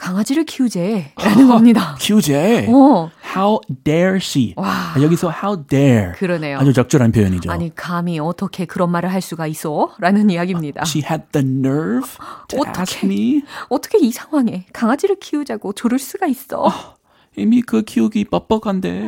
강아지를 0.00 0.44
키우재. 0.44 1.12
라는 1.22 1.46
겁니다. 1.48 1.94
키우제. 2.00 2.66
어. 2.70 3.10
How 3.36 3.60
dare 3.84 4.16
she? 4.16 4.54
아, 4.56 4.94
여기서 5.00 5.30
how 5.30 5.62
dare. 5.68 6.12
그러네요. 6.14 6.58
아주 6.58 6.72
적절한 6.72 7.12
표현이죠. 7.12 7.50
아니, 7.52 7.72
감히 7.74 8.18
어떻게 8.18 8.64
그런 8.64 8.90
말을 8.90 9.12
할 9.12 9.20
수가 9.20 9.46
있어? 9.46 9.90
라는 9.98 10.30
이야기입니다. 10.30 10.82
She 10.86 11.04
had 11.08 11.24
the 11.32 11.46
nerve 11.46 12.08
to 12.48 12.60
어떡해. 12.60 12.80
ask 12.80 13.06
me. 13.06 13.42
어떻게 13.68 13.98
이 13.98 14.10
상황에 14.10 14.64
강아지를 14.72 15.16
키우자고 15.20 15.74
조를 15.74 15.98
수가 15.98 16.26
있어? 16.26 16.96
이미 17.36 17.60
그 17.62 17.82
키우기 17.82 18.24
뻑뻑한데. 18.24 19.02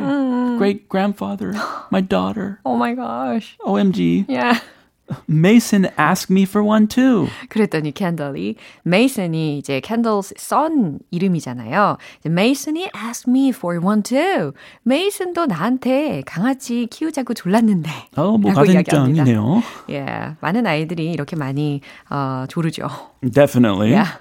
Great 0.57 0.87
grandfather, 0.89 1.53
my 1.91 2.07
daughter. 2.07 2.57
Oh 2.63 2.77
my 2.77 2.95
gosh. 2.95 3.57
OMG. 3.65 4.25
Yeah. 4.29 4.61
Mason 5.29 5.87
asked 5.97 6.31
me 6.31 6.43
for 6.43 6.65
one 6.67 6.87
too. 6.87 7.27
그랬더니 7.49 7.91
캔들이 7.91 8.55
메이슨이 8.83 9.57
이제 9.57 9.79
캔들's 9.79 10.33
son 10.37 10.99
이름이잖아요. 11.11 11.97
메이슨이 12.25 12.89
asked 12.95 13.29
me 13.29 13.49
for 13.49 13.79
one 13.83 14.01
too. 14.01 14.51
메이슨도 14.83 15.45
나한테 15.47 16.23
강아지 16.25 16.87
키우자고 16.89 17.33
졸랐는데. 17.33 17.89
어, 18.15 18.37
뭐 18.37 18.53
같은. 18.53 18.79
입장이네요. 18.79 19.61
Yeah, 19.89 20.35
많은 20.41 20.65
아이들이 20.65 21.11
이렇게 21.11 21.35
많이 21.35 21.81
어, 22.09 22.45
조르죠. 22.47 22.87
Definitely. 23.21 23.91
Yeah. 23.91 24.19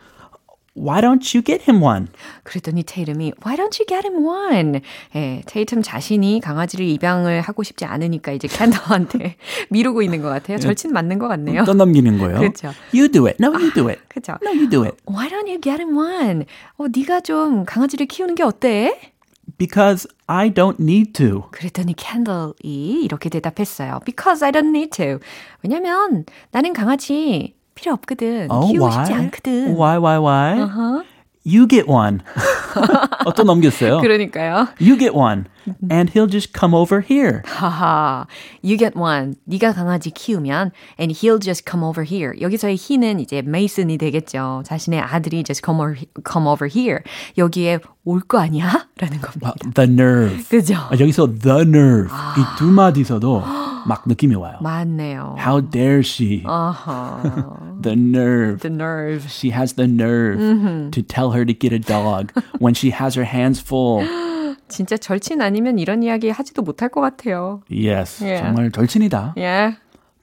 Why 0.75 1.03
don't 1.03 1.37
you 1.37 1.45
get 1.45 1.71
him 1.71 1.83
one? 1.83 2.09
그랬더니 2.45 2.83
테이름이 2.83 3.33
Why 3.45 3.57
don't 3.57 3.79
you 3.79 3.87
get 3.87 4.07
him 4.09 4.25
one? 4.25 4.81
예, 5.15 5.43
테이텀 5.45 5.83
자신이 5.85 6.41
강아지를 6.41 6.87
입양을 6.87 7.43
하고 7.43 7.63
싶지 7.63 7.85
않으니까 7.85 8.33
이제 8.33 8.49
캔들한테 8.49 9.37
미루고 9.69 10.01
있는 10.03 10.23
것 10.23 10.29
같아요. 10.31 10.59
절친 10.59 10.93
맞는 10.93 11.19
것 11.19 11.29
같네요. 11.29 11.65
떠넘기는 11.65 12.17
거예요. 12.19 12.39
그렇죠. 12.39 12.73
You 12.95 13.09
do 13.09 13.27
it. 13.27 13.37
No, 13.39 13.53
you 13.53 13.71
do 13.75 13.89
it. 13.89 14.01
그렇죠. 14.09 14.39
No, 14.43 14.51
you 14.51 14.69
do 14.69 14.85
it. 14.85 14.97
Why 15.07 15.29
don't 15.29 15.47
you 15.47 15.61
get 15.61 15.79
him 15.83 15.95
one? 15.95 16.47
어, 16.79 16.87
네가 16.89 17.21
좀 17.21 17.67
강아지를 17.67 18.07
키우는 18.07 18.35
게 18.35 18.43
어때? 18.43 19.13
Because 19.59 20.09
I 20.27 20.51
don't 20.51 20.81
need 20.81 21.13
to. 21.15 21.49
그랬더니 21.51 21.95
캔들이 21.95 23.03
이렇게 23.03 23.29
대답했어요. 23.29 24.01
Because 24.07 24.43
I 24.43 24.53
don't 24.53 24.69
need 24.69 24.91
to. 24.97 25.19
왜냐면 25.63 26.25
나는 26.51 26.73
강아지 26.73 27.55
필요 27.75 27.93
없거든. 27.95 28.49
Oh, 28.51 28.71
키우고 28.71 28.87
why? 28.87 28.93
싶지 28.93 29.13
않거든. 29.15 29.77
Why, 29.77 29.97
why, 29.99 30.19
why? 30.19 30.61
Uh-huh. 30.61 31.05
You 31.46 31.66
get 31.66 31.90
one. 31.90 32.20
어떤 33.26 33.46
넘겼어요? 33.46 34.00
그러니까요. 34.02 34.68
You 34.82 34.98
get 34.98 35.16
one. 35.16 35.46
And 35.90 36.12
he'll 36.12 36.28
just 36.30 36.52
come 36.54 36.74
over 36.76 37.00
here. 37.02 37.42
하하. 37.46 38.28
You 38.64 38.78
get 38.78 38.98
one. 39.00 39.36
네가 39.46 39.72
강아지 39.74 40.12
키우면 40.12 40.72
and 41.00 41.14
he'll 41.16 41.40
just 41.40 41.64
come 41.70 41.86
over 41.86 42.04
here. 42.06 42.34
여기서의 42.42 42.76
he는 42.78 43.22
이제 43.22 43.42
Mason이 43.46 43.98
되겠죠. 43.98 44.64
자신의 44.66 45.00
아들이 45.00 45.44
just 45.46 45.62
come 45.66 45.80
over, 45.80 45.96
come 46.30 46.48
over 46.48 46.70
here. 46.70 47.00
여기에 47.38 47.80
올 48.04 48.22
거 48.22 48.40
아니야? 48.40 48.88
라는 49.00 49.22
겁니다. 49.22 49.54
The 49.74 49.90
nerve. 49.90 50.44
그죠? 50.50 50.76
아, 50.76 50.92
여기서 51.00 51.34
the 51.40 51.62
nerve. 51.62 52.10
이 52.38 52.58
두 52.58 52.66
마디서도 52.66 53.44
막 53.86 54.04
느낌이 54.06 54.36
와요. 54.36 54.58
맞네요. 54.62 55.36
How 55.38 55.62
dare 55.62 56.00
she? 56.00 56.44
아하. 56.46 57.22
The 57.82 57.96
nerve. 57.98 58.60
The 58.62 58.74
nerve. 58.74 59.28
She 59.30 59.52
has 59.52 59.76
the 59.76 59.88
nerve 59.90 60.92
to 60.92 61.02
tell 61.04 61.31
her 61.32 61.46
to 61.46 61.54
get 61.54 61.72
a 61.74 61.80
dog 61.80 62.32
when 62.60 62.74
she 62.74 62.92
has 62.92 63.16
her 63.16 63.26
hands 63.26 63.60
full. 63.62 64.06
진짜 64.68 64.98
절친 64.98 65.42
아니면 65.42 65.80
이런 65.80 66.04
이야기 66.04 66.30
하지도 66.30 66.62
못할 66.62 66.90
것 66.90 67.00
같아요. 67.02 67.62
Yes, 67.72 68.22
Yeah. 68.24 68.44
정말 68.44 68.72
절친이다. 68.72 69.34
Yeah. 69.38 69.78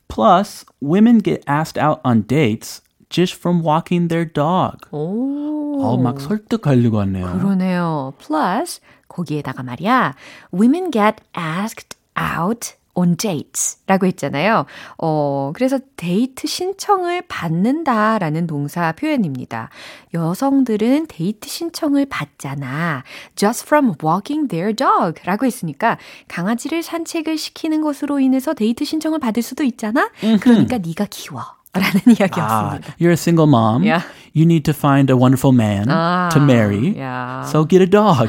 Plus, 0.09 0.65
women 0.83 1.23
get 1.23 1.43
asked 1.49 1.79
out 1.83 2.01
on 2.05 2.27
dates 2.27 2.83
just 3.09 3.35
from 3.35 3.63
walking 3.65 4.09
their 4.09 4.25
dog. 4.31 4.87
오. 4.93 5.81
어, 5.83 5.97
막 5.97 6.21
설득하려고 6.21 7.01
하네요. 7.01 7.27
그러네요. 7.39 8.13
Plus 8.19 8.81
거기에다가 9.09 9.63
말이야. 9.63 10.15
Women 10.53 10.91
get 10.93 11.17
asked 11.37 11.97
out 12.19 12.75
on 13.00 13.16
dates 13.18 13.78
라고 13.88 14.06
했잖아요. 14.08 14.66
어, 14.98 15.52
그래서 15.56 15.80
데이트 15.96 16.48
신청을 16.48 17.24
받는다라는 17.28 18.48
동사 18.48 18.92
표현입니다. 18.92 19.70
여성들은 20.14 21.08
데이트 21.08 21.48
신청을 21.50 22.06
받잖아. 22.08 23.04
Just 23.36 23.66
from 23.66 23.94
walking 24.04 24.48
their 24.50 24.76
dog 24.76 25.22
라고 25.26 25.46
했으니까 25.46 25.98
강아지를 26.28 26.84
산책을 26.84 27.38
시키는 27.38 27.82
것으로 27.82 28.20
인해서 28.20 28.54
데이트 28.54 28.86
신청을 28.86 29.20
받을 29.20 29.42
수도 29.44 29.64
있잖아. 29.64 30.10
그러니까 30.42 30.78
네가 30.78 31.06
키워. 31.10 31.42
라는 31.72 32.02
Ah, 32.08 32.16
이야기였습니다. 32.18 32.96
you're 33.00 33.12
a 33.12 33.14
single 33.14 33.46
mom. 33.48 33.84
Yeah. 33.84 34.04
You 34.34 34.44
need 34.46 34.64
to 34.66 34.74
find 34.74 35.12
a 35.12 35.16
wonderful 35.16 35.54
man 35.56 35.86
Ah, 35.88 36.28
to 36.34 36.42
marry. 36.42 36.96
yeah. 36.98 37.46
So 37.46 37.64
get 37.64 37.84
a 37.84 37.86
dog. 37.90 38.28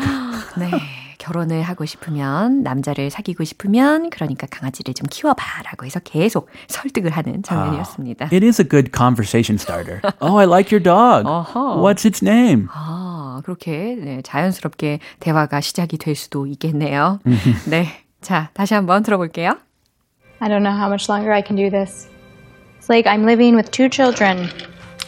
네. 0.59 0.69
결혼을 1.21 1.63
하고 1.63 1.85
싶으면, 1.85 2.63
남자를 2.63 3.11
사귀고 3.11 3.45
싶으면, 3.45 4.09
그러니까 4.11 4.47
강아지를 4.51 4.95
좀 4.95 5.07
키워봐. 5.09 5.63
라고 5.65 5.85
해서 5.85 6.01
계속 6.01 6.49
설득을 6.67 7.11
하는 7.11 7.43
장면이었습니다. 7.43 8.31
It 8.33 8.45
is 8.45 8.61
a 8.61 8.67
good 8.67 8.91
conversation 8.97 9.57
starter. 9.61 10.01
oh, 10.21 10.39
I 10.41 10.47
like 10.47 10.75
your 10.77 10.83
dog. 10.83 11.29
어허. 11.29 11.77
What's 11.83 12.05
its 12.07 12.25
name? 12.25 12.67
아, 12.73 13.43
그렇게 13.45 13.95
네, 14.01 14.23
자연스럽게 14.23 14.99
대화가 15.21 15.61
시작이 15.61 15.99
될 15.99 16.17
수도 16.17 16.47
있겠네요. 16.47 17.21
네. 17.69 17.87
자, 18.23 18.49
다시 18.55 18.73
한번 18.75 19.03
들어볼게요. 19.03 19.59
I 20.41 20.49
don't 20.49 20.63
know 20.63 20.75
how 20.75 20.89
much 20.89 21.11
longer 21.11 21.33
I 21.33 21.43
can 21.47 21.55
do 21.55 21.69
this. 21.71 22.09
It's 22.79 22.89
like 22.89 23.07
I'm 23.07 23.25
living 23.27 23.55
with 23.57 23.71
two 23.71 23.91
children, 23.91 24.49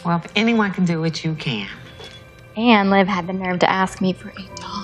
Well, 0.05 0.21
if 0.23 0.29
anyone 0.35 0.71
can 0.73 0.85
do 0.85 1.03
it, 1.05 1.25
you 1.27 1.35
can. 1.35 1.65
and 2.55 2.91
Liv 2.91 3.07
had 3.07 3.25
the 3.25 3.33
nerve 3.33 3.57
to 3.59 3.69
ask 3.69 3.99
me 3.99 4.13
for 4.13 4.29
a 4.29 4.45
dog. 4.61 4.82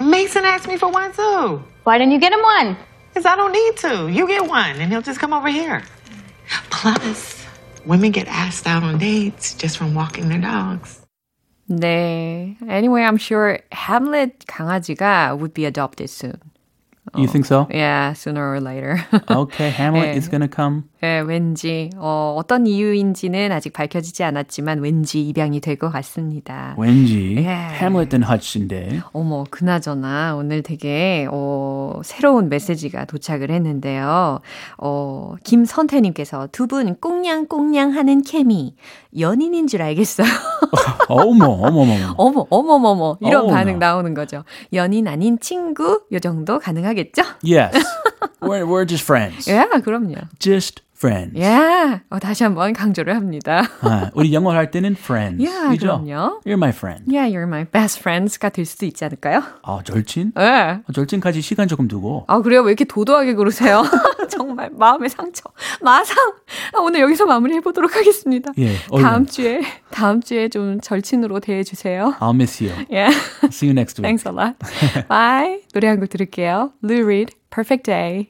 Mason 0.00 0.44
asked 0.44 0.68
me 0.68 0.76
for 0.76 0.90
one 0.90 1.12
too. 1.12 1.62
Why 1.84 1.98
didn't 1.98 2.12
you 2.12 2.20
get 2.20 2.32
him 2.32 2.42
one? 2.42 2.76
Because 3.08 3.26
I 3.26 3.36
don't 3.36 3.52
need 3.52 3.76
to. 3.78 4.08
You 4.08 4.26
get 4.26 4.46
one, 4.46 4.76
and 4.80 4.92
he'll 4.92 5.02
just 5.02 5.18
come 5.18 5.32
over 5.32 5.48
here. 5.48 5.82
Plus, 6.70 7.44
women 7.86 8.12
get 8.12 8.28
asked 8.28 8.66
out 8.66 8.82
on 8.82 8.98
dates 8.98 9.54
just 9.54 9.78
from 9.78 9.94
walking 9.94 10.28
their 10.28 10.40
dogs. 10.40 11.00
네. 11.68 12.56
Anyway, 12.68 13.02
I'm 13.02 13.16
sure 13.16 13.60
Hamlet 13.72 14.46
강아지가 14.46 15.38
would 15.38 15.54
be 15.54 15.64
adopted 15.64 16.10
soon. 16.10 16.40
You 17.16 17.26
think 17.28 17.46
so? 17.46 17.66
Yeah, 17.70 18.12
sooner 18.12 18.52
or 18.52 18.60
later. 18.60 19.04
Okay, 19.30 19.70
Hamlet 19.70 20.14
네. 20.14 20.16
is 20.16 20.28
going 20.28 20.42
to 20.42 20.48
come. 20.48 20.88
네, 21.01 21.19
왠지 21.19 21.89
어, 21.97 22.35
어떤 22.37 22.67
이유인지는 22.67 23.51
아직 23.51 23.73
밝혀지지 23.73 24.23
않았지만 24.23 24.79
왠지 24.81 25.27
입양이 25.27 25.59
될 25.59 25.75
것 25.77 25.89
같습니다. 25.89 26.75
왠지 26.77 27.35
Yeah. 27.41 27.73
Hamlet 27.81 28.15
and 28.15 28.25
Hutch인데. 28.31 29.01
어머, 29.13 29.43
그나저나 29.49 30.35
오늘 30.35 30.61
되게 30.61 31.27
어, 31.31 32.01
새로운 32.03 32.49
메시지가 32.49 33.05
도착을 33.05 33.49
했는데요. 33.49 34.41
어, 34.77 35.35
김선태님께서 35.43 36.49
두 36.51 36.67
분 36.67 36.95
꽁냥꽁냥 37.01 37.95
하는 37.95 38.21
케미 38.21 38.75
연인인 39.17 39.65
줄 39.67 39.81
알겠어요. 39.81 40.27
어머, 41.09 41.45
어머, 41.47 41.81
어머. 41.81 42.13
어머, 42.17 42.45
어머머머 42.49 43.17
이런 43.21 43.41
어머나. 43.45 43.57
반응 43.57 43.79
나오는 43.79 44.13
거죠. 44.13 44.43
연인 44.71 45.07
아닌 45.07 45.39
친구 45.39 46.01
요 46.11 46.19
정도 46.19 46.59
가능하겠죠? 46.59 47.23
Yes. 47.43 47.75
We're, 48.39 48.65
we're 48.65 48.87
just 48.87 49.03
friends. 49.03 49.49
예, 49.51 49.65
그럼요. 49.83 50.15
Just 50.39 50.81
friends. 51.01 51.33
예, 51.39 52.01
어, 52.11 52.19
다시 52.19 52.43
한번 52.43 52.73
강조를 52.73 53.15
합니다. 53.15 53.63
아, 53.81 54.11
우리 54.13 54.31
영어 54.33 54.51
할 54.51 54.69
때는 54.69 54.91
friends. 54.97 55.43
Yeah, 55.43 55.69
그죠? 55.75 56.03
그럼요. 56.03 56.41
You're 56.45 56.53
my 56.61 56.69
friend. 56.69 57.03
Yeah, 57.11 57.27
you're 57.35 57.47
my 57.47 57.65
best 57.65 57.99
friends가 57.99 58.49
될 58.49 58.65
수도 58.65 58.85
있지 58.85 59.03
않을까요? 59.03 59.41
아, 59.63 59.79
절친? 59.83 60.33
예. 60.37 60.41
아, 60.43 60.81
절친까지 60.93 61.41
시간 61.41 61.67
조금 61.67 61.87
두고. 61.87 62.25
아, 62.27 62.39
그래요? 62.41 62.61
왜 62.61 62.71
이렇게 62.71 62.85
도도하게 62.85 63.33
그러세요? 63.33 63.83
정말 64.29 64.69
마음의 64.71 65.09
상처. 65.09 65.43
마상. 65.81 66.15
아, 66.73 66.79
오늘 66.81 66.99
여기서 67.01 67.25
마무리 67.25 67.55
해 67.55 67.61
보도록 67.61 67.95
하겠습니다. 67.95 68.51
예, 68.59 68.75
다음 69.01 69.13
얼른. 69.23 69.25
주에, 69.25 69.61
다음 69.89 70.21
주에 70.21 70.49
좀 70.49 70.79
절친으로 70.81 71.39
대해 71.39 71.63
주세요. 71.63 72.13
I'll 72.19 72.35
miss 72.35 72.63
you. 72.63 72.73
예. 72.91 73.07
See 73.45 73.67
you 73.67 73.73
next 73.73 73.99
week. 73.99 74.03
Thanks 74.03 74.27
a 74.27 74.31
lot. 74.31 74.55
Bye. 75.09 75.61
노래 75.73 75.87
한 75.87 75.99
곡 75.99 76.09
들을게요. 76.09 76.73
Lou 76.83 77.03
Reed, 77.03 77.33
Perfect 77.49 77.83
Day. 77.85 78.29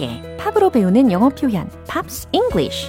재밌게 0.00 0.36
팝으로 0.38 0.70
배우는 0.70 1.12
영어 1.12 1.28
표현 1.28 1.68
Pops 1.86 2.28
English 2.32 2.88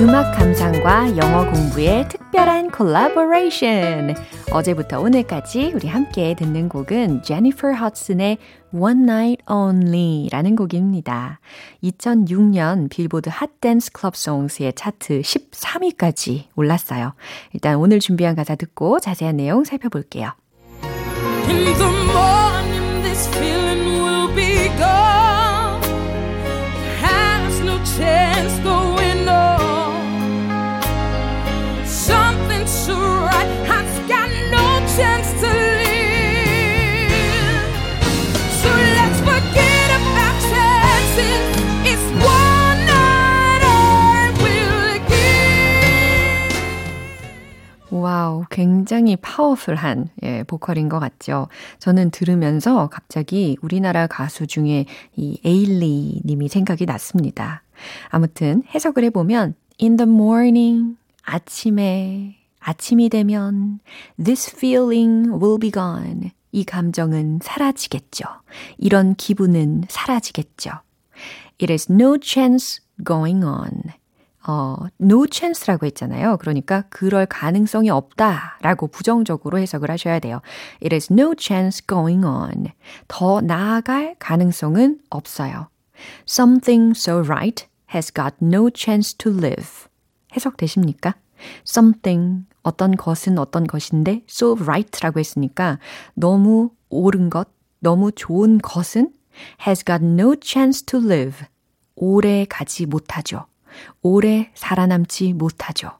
음악 0.00 0.32
감상과 0.32 1.16
영어 1.16 1.48
공부의 1.52 2.08
특별한 2.08 2.70
콜라보레이션. 2.72 4.16
어제부터 4.52 5.00
오늘까지 5.00 5.72
우리 5.74 5.88
함께 5.88 6.34
듣는 6.34 6.68
곡은 6.68 7.22
제니퍼 7.22 7.72
허드슨의 7.72 8.36
One 8.74 9.02
Night 9.02 9.44
Only라는 9.50 10.56
곡입니다. 10.56 11.40
2006년 11.82 12.90
빌보드 12.90 13.30
핫 13.32 13.48
댄스 13.62 13.92
클럽 13.92 14.14
송스의 14.14 14.74
차트 14.74 15.22
13위까지 15.22 16.44
올랐어요. 16.54 17.14
일단 17.54 17.76
오늘 17.76 17.98
준비한 17.98 18.34
가사 18.34 18.54
듣고 18.54 19.00
자세한 19.00 19.38
내용 19.38 19.64
살펴볼게요. 19.64 20.32
In 21.48 21.74
the 21.74 22.04
morning, 22.12 23.02
this 23.02 23.28
feeling 23.28 24.02
will 24.02 24.34
be 24.34 24.68
gone. 24.76 25.80
Has 27.00 27.60
no 27.62 27.82
chance 27.84 28.62
going 28.62 28.91
굉장히 48.50 49.16
파워풀한 49.16 50.08
예, 50.22 50.42
보컬인 50.44 50.88
것 50.88 50.98
같죠. 50.98 51.48
저는 51.78 52.10
들으면서 52.10 52.88
갑자기 52.88 53.56
우리나라 53.62 54.06
가수 54.06 54.46
중에 54.46 54.86
이 55.16 55.40
에일리 55.44 56.22
님이 56.24 56.48
생각이 56.48 56.86
났습니다. 56.86 57.62
아무튼 58.08 58.62
해석을 58.74 59.04
해보면 59.04 59.54
in 59.80 59.96
the 59.96 60.10
morning 60.10 60.96
아침에 61.22 62.36
아침이 62.60 63.08
되면 63.08 63.80
this 64.22 64.54
feeling 64.54 65.30
will 65.32 65.58
be 65.58 65.70
gone. 65.70 66.30
이 66.52 66.64
감정은 66.64 67.40
사라지겠죠. 67.42 68.24
이런 68.78 69.14
기분은 69.14 69.84
사라지겠죠. 69.88 70.70
It 71.60 71.72
is 71.72 71.90
no 71.90 72.18
chance 72.20 72.82
going 73.04 73.44
on. 73.44 73.70
어, 74.46 74.76
no 75.00 75.26
chance라고 75.30 75.86
했잖아요. 75.86 76.36
그러니까 76.38 76.82
그럴 76.90 77.26
가능성이 77.26 77.90
없다라고 77.90 78.88
부정적으로 78.88 79.58
해석을 79.58 79.90
하셔야 79.90 80.18
돼요. 80.18 80.40
It 80.82 80.94
is 80.94 81.12
no 81.12 81.34
chance 81.38 81.84
going 81.86 82.24
on. 82.26 82.68
더 83.08 83.40
나아갈 83.40 84.16
가능성은 84.18 85.00
없어요. 85.10 85.68
Something 86.28 86.92
so 86.96 87.20
right 87.20 87.66
has 87.94 88.12
got 88.12 88.36
no 88.42 88.68
chance 88.74 89.16
to 89.16 89.32
live. 89.32 89.86
해석되십니까? 90.34 91.14
Something, 91.66 92.46
어떤 92.62 92.96
것은 92.96 93.38
어떤 93.38 93.66
것인데 93.66 94.22
so 94.28 94.56
right라고 94.58 95.20
했으니까 95.20 95.78
너무 96.14 96.70
옳은 96.88 97.30
것, 97.30 97.48
너무 97.80 98.12
좋은 98.12 98.58
것은 98.58 99.12
has 99.66 99.84
got 99.84 100.04
no 100.04 100.34
chance 100.40 100.84
to 100.84 101.00
live. 101.00 101.46
오래 101.94 102.44
가지 102.48 102.86
못하죠. 102.86 103.46
오래 104.02 104.50
살아남지 104.54 105.32
못하죠. 105.32 105.90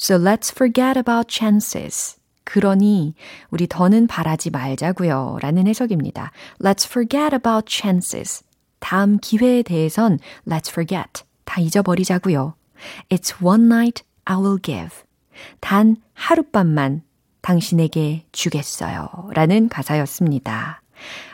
So 0.00 0.18
let's 0.18 0.52
forget 0.52 0.98
about 0.98 1.26
chances. 1.28 2.16
그러니 2.44 3.14
우리 3.50 3.66
더는 3.66 4.06
바라지 4.06 4.50
말자고요. 4.50 5.38
라는 5.42 5.66
해석입니다. 5.66 6.32
Let's 6.60 6.86
forget 6.86 7.34
about 7.34 7.66
chances. 7.68 8.42
다음 8.80 9.18
기회에 9.18 9.62
대해선 9.62 10.18
let's 10.46 10.70
forget. 10.70 11.24
다 11.44 11.60
잊어버리자고요. 11.60 12.54
It's 13.10 13.42
one 13.42 13.64
night 13.64 14.04
I 14.24 14.36
will 14.36 14.58
give. 14.62 15.02
단 15.60 15.96
하룻밤만 16.14 17.02
당신에게 17.40 18.26
주겠어요. 18.32 19.08
라는 19.34 19.68
가사였습니다. 19.68 20.82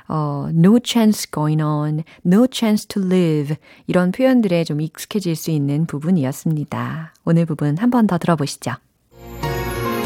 어, 0.09 0.49
no 0.53 0.79
chance 0.81 1.31
going 1.31 1.63
on, 1.63 2.03
no 2.27 2.47
chance 2.51 2.87
to 2.87 3.03
live 3.03 3.57
이런 3.87 4.13
표현들에 4.13 4.65
좀 4.65 4.81
익숙해질 4.81 5.35
수 5.37 5.51
있는 5.51 5.87
부분이었습니다. 5.87 7.15
오늘 7.25 7.47
부분 7.47 7.77
한 7.79 7.91
번 7.91 8.07
더 8.07 8.19
들어보시죠. 8.19 8.73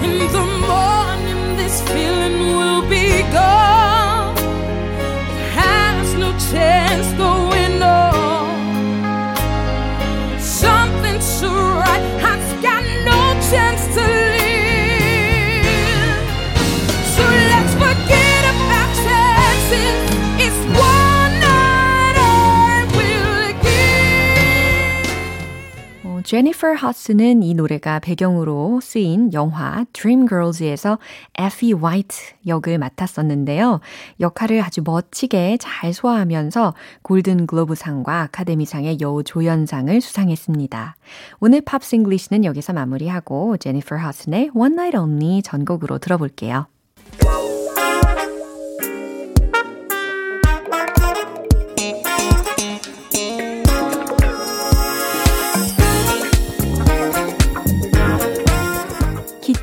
In 0.03 0.29
the 0.29 0.45
morning, 0.67 1.57
this 1.57 1.83
feeling 1.91 2.39
will 2.57 2.89
be 2.89 3.23
gone. 3.33 3.58
제니퍼 26.29 26.75
허드슨은 26.75 27.43
이 27.43 27.55
노래가 27.55 28.01
배경으로 28.01 28.81
쓰인 28.83 29.33
영화 29.33 29.87
Dreamgirls에서 29.95 30.99
Effie 31.41 31.73
White 31.73 32.19
역을 32.47 32.77
맡았었는데요. 32.77 33.81
역할을 34.21 34.61
아주 34.61 34.83
멋지게 34.85 35.57
잘 35.59 35.95
소화하면서 35.95 36.75
골든 37.01 37.47
글로브상과 37.47 38.25
아카데미상의 38.25 38.99
여우 39.01 39.25
조연상을 39.25 39.99
수상했습니다. 40.03 40.97
오늘 41.41 41.63
Pops 41.63 41.95
English는 41.95 42.45
여기서 42.45 42.75
마무리하고 42.75 43.57
제니퍼 43.57 43.97
허드슨의 43.97 44.51
One 44.55 44.75
Night 44.75 44.99
Only 44.99 45.41
전곡으로 45.41 45.97
들어볼게요. 45.97 46.67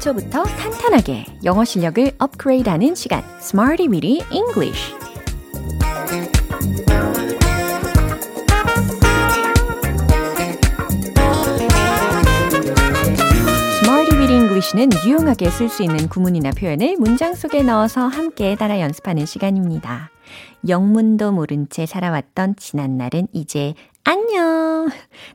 기초부터 0.05 0.43
탄탄하게 0.43 1.25
영어 1.45 1.65
실력을 1.65 2.11
업그레이드하는 2.19 2.93
시간, 2.93 3.23
Smarty 3.39 3.87
Weedy 3.89 4.21
English. 4.31 4.93
English는 14.27 14.89
유용하게 15.05 15.49
쓸 15.49 15.69
수 15.69 15.83
있는 15.83 16.07
구문이나 16.07 16.51
표현을 16.51 16.95
문장 16.97 17.35
속에 17.35 17.61
넣어서 17.63 18.07
함께 18.07 18.55
따라 18.55 18.79
연습하는 18.79 19.25
시간입니다. 19.25 20.09
영문도 20.67 21.31
모른 21.31 21.67
채 21.69 21.85
살아왔던 21.85 22.55
지난날은 22.57 23.27
이제 23.31 23.75
안녕! 24.07 24.87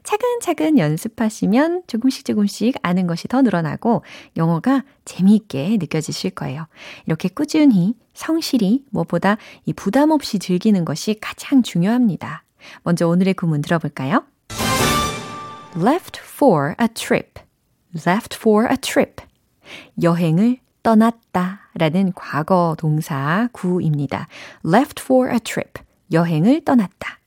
차근차근 0.04 0.78
연습하시면 0.78 1.82
조금씩 1.88 2.24
조금씩 2.24 2.76
아는 2.82 3.08
것이 3.08 3.26
더 3.26 3.42
늘어나고 3.42 4.04
영어가 4.36 4.84
재미있게 5.04 5.76
느껴지실 5.80 6.30
거예요. 6.30 6.68
이렇게 7.04 7.28
꾸준히 7.28 7.96
성실히 8.14 8.84
무엇보다 8.90 9.38
이 9.64 9.72
부담 9.72 10.12
없이 10.12 10.38
즐기는 10.38 10.84
것이 10.84 11.16
가장 11.20 11.64
중요합니다. 11.64 12.44
먼저 12.84 13.08
오늘의 13.08 13.34
구문 13.34 13.60
들어볼까요? 13.60 14.24
left 15.76 16.20
for 16.22 16.76
a 16.80 16.86
trip. 16.94 17.42
left 18.06 18.36
for 18.36 18.68
a 18.70 18.76
trip. 18.76 19.24
여행을 20.00 20.58
떠났다 20.84 21.70
라는 21.74 22.12
과거 22.14 22.76
동사 22.78 23.48
구입니다. 23.50 24.28
left 24.64 25.02
for 25.02 25.28
a 25.32 25.40
trip. 25.40 25.82
여행을 26.12 26.64
떠났다. 26.64 27.19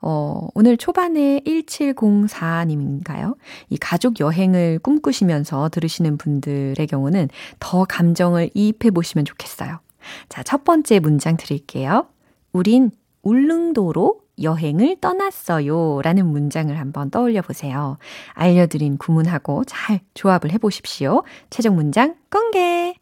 어, 0.00 0.48
오늘 0.54 0.76
초반에 0.76 1.40
1704님인가요? 1.46 3.36
이 3.68 3.76
가족 3.78 4.20
여행을 4.20 4.80
꿈꾸시면서 4.80 5.68
들으시는 5.70 6.18
분들의 6.18 6.86
경우는 6.86 7.28
더 7.58 7.84
감정을 7.84 8.50
이입해 8.54 8.90
보시면 8.90 9.24
좋겠어요. 9.24 9.80
자, 10.28 10.42
첫 10.42 10.64
번째 10.64 10.98
문장 11.00 11.36
드릴게요. 11.36 12.06
우린 12.52 12.90
울릉도로 13.22 14.20
여행을 14.42 14.96
떠났어요. 15.00 16.00
라는 16.02 16.26
문장을 16.26 16.76
한번 16.78 17.10
떠올려 17.10 17.42
보세요. 17.42 17.98
알려드린 18.32 18.96
구문하고 18.96 19.64
잘 19.64 20.00
조합을 20.14 20.52
해 20.52 20.58
보십시오. 20.58 21.22
최종 21.50 21.76
문장 21.76 22.14
공개! 22.30 22.94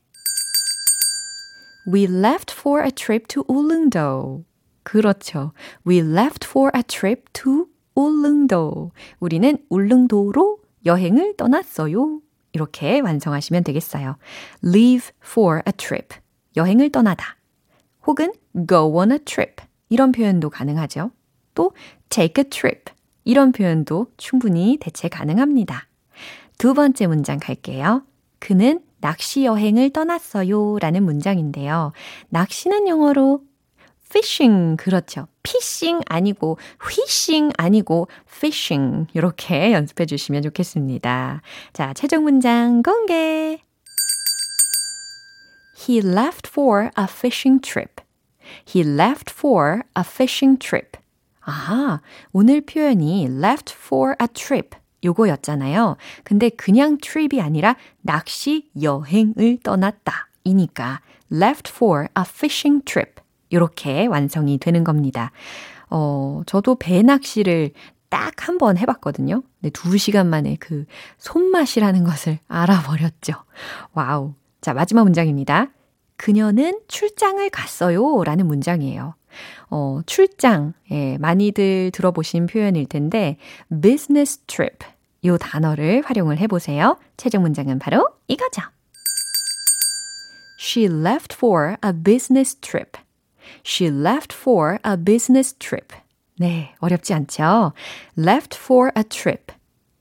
We 1.90 2.04
left 2.04 2.54
for 2.54 2.84
a 2.84 2.90
trip 2.90 3.28
to 3.28 3.44
울릉도. 3.46 4.47
그렇죠. 4.88 5.52
We 5.86 5.98
left 5.98 6.48
for 6.48 6.70
a 6.74 6.82
trip 6.82 7.24
to 7.34 7.66
울릉도. 7.94 8.92
우리는 9.20 9.58
울릉도로 9.68 10.60
여행을 10.86 11.36
떠났어요. 11.36 12.22
이렇게 12.54 13.00
완성하시면 13.00 13.64
되겠어요. 13.64 14.16
Leave 14.64 15.10
for 15.22 15.60
a 15.66 15.72
trip. 15.76 16.16
여행을 16.56 16.90
떠나다. 16.90 17.36
혹은 18.06 18.32
go 18.66 18.96
on 18.96 19.12
a 19.12 19.18
trip. 19.18 19.62
이런 19.90 20.10
표현도 20.10 20.48
가능하죠. 20.48 21.10
또 21.54 21.72
take 22.08 22.42
a 22.42 22.48
trip. 22.48 22.90
이런 23.24 23.52
표현도 23.52 24.06
충분히 24.16 24.78
대체 24.80 25.08
가능합니다. 25.08 25.86
두 26.56 26.72
번째 26.72 27.08
문장 27.08 27.38
갈게요. 27.38 28.04
그는 28.38 28.80
낚시 29.02 29.44
여행을 29.44 29.90
떠났어요. 29.90 30.78
라는 30.78 31.02
문장인데요. 31.02 31.92
낚시는 32.30 32.88
영어로 32.88 33.42
fishing 34.08 34.76
그렇죠. 34.82 35.28
피싱 35.42 36.00
아니고 36.06 36.58
휘싱 36.82 37.50
아니고 37.56 38.08
fishing 38.26 39.06
이렇게 39.14 39.72
연습해 39.72 40.06
주시면 40.06 40.42
좋겠습니다. 40.42 41.42
자, 41.72 41.92
최종 41.94 42.24
문장 42.24 42.82
공개. 42.82 43.62
He 45.88 46.00
left 46.00 46.48
for 46.50 46.90
a 46.98 47.04
fishing 47.04 47.60
trip. 47.60 48.02
He 48.66 48.82
left 48.82 49.32
for 49.32 49.82
a 49.96 50.02
fishing 50.04 50.58
trip. 50.58 50.98
아하, 51.40 52.00
오늘 52.32 52.60
표현이 52.60 53.24
left 53.26 53.74
for 53.74 54.14
a 54.20 54.26
trip 54.28 54.76
요거였잖아요. 55.04 55.96
근데 56.24 56.48
그냥 56.48 56.98
trip이 56.98 57.40
아니라 57.40 57.76
낚시 58.00 58.70
여행을 58.80 59.58
떠났다. 59.62 60.28
이니까 60.44 61.00
left 61.30 61.72
for 61.72 62.08
a 62.18 62.24
fishing 62.26 62.84
trip. 62.84 63.20
이렇게 63.50 64.06
완성이 64.06 64.58
되는 64.58 64.84
겁니다. 64.84 65.32
어, 65.90 66.42
저도 66.46 66.74
배 66.76 67.02
낚시를 67.02 67.72
딱 68.10 68.48
한 68.48 68.56
번 68.58 68.78
해봤거든요. 68.78 69.42
근데 69.60 69.70
두 69.70 69.98
시간 69.98 70.28
만에 70.28 70.56
그 70.60 70.86
손맛이라는 71.18 72.04
것을 72.04 72.38
알아버렸죠. 72.48 73.34
Wow. 73.92 74.34
자, 74.60 74.72
마지막 74.74 75.04
문장입니다. 75.04 75.68
그녀는 76.16 76.80
출장을 76.88 77.48
갔어요. 77.50 78.24
라는 78.24 78.46
문장이에요. 78.46 79.14
어, 79.70 80.00
출장, 80.06 80.72
예, 80.90 81.16
많이들 81.18 81.90
들어보신 81.92 82.46
표현일 82.46 82.86
텐데, 82.86 83.36
business 83.82 84.38
trip. 84.46 84.86
요 85.26 85.36
단어를 85.36 86.02
활용을 86.04 86.38
해보세요. 86.38 86.96
최종 87.16 87.42
문장은 87.42 87.78
바로 87.78 88.08
이거죠. 88.26 88.62
She 90.58 90.86
left 90.86 91.34
for 91.36 91.76
a 91.84 91.92
business 91.92 92.56
trip. 92.56 92.98
She 93.64 93.90
left 93.90 94.34
for 94.34 94.78
a 94.86 94.96
business 94.96 95.54
trip. 95.58 95.94
네, 96.38 96.74
어렵지 96.78 97.14
않죠? 97.14 97.72
left 98.16 98.56
for 98.58 98.90
a 98.96 99.04
trip. 99.04 99.52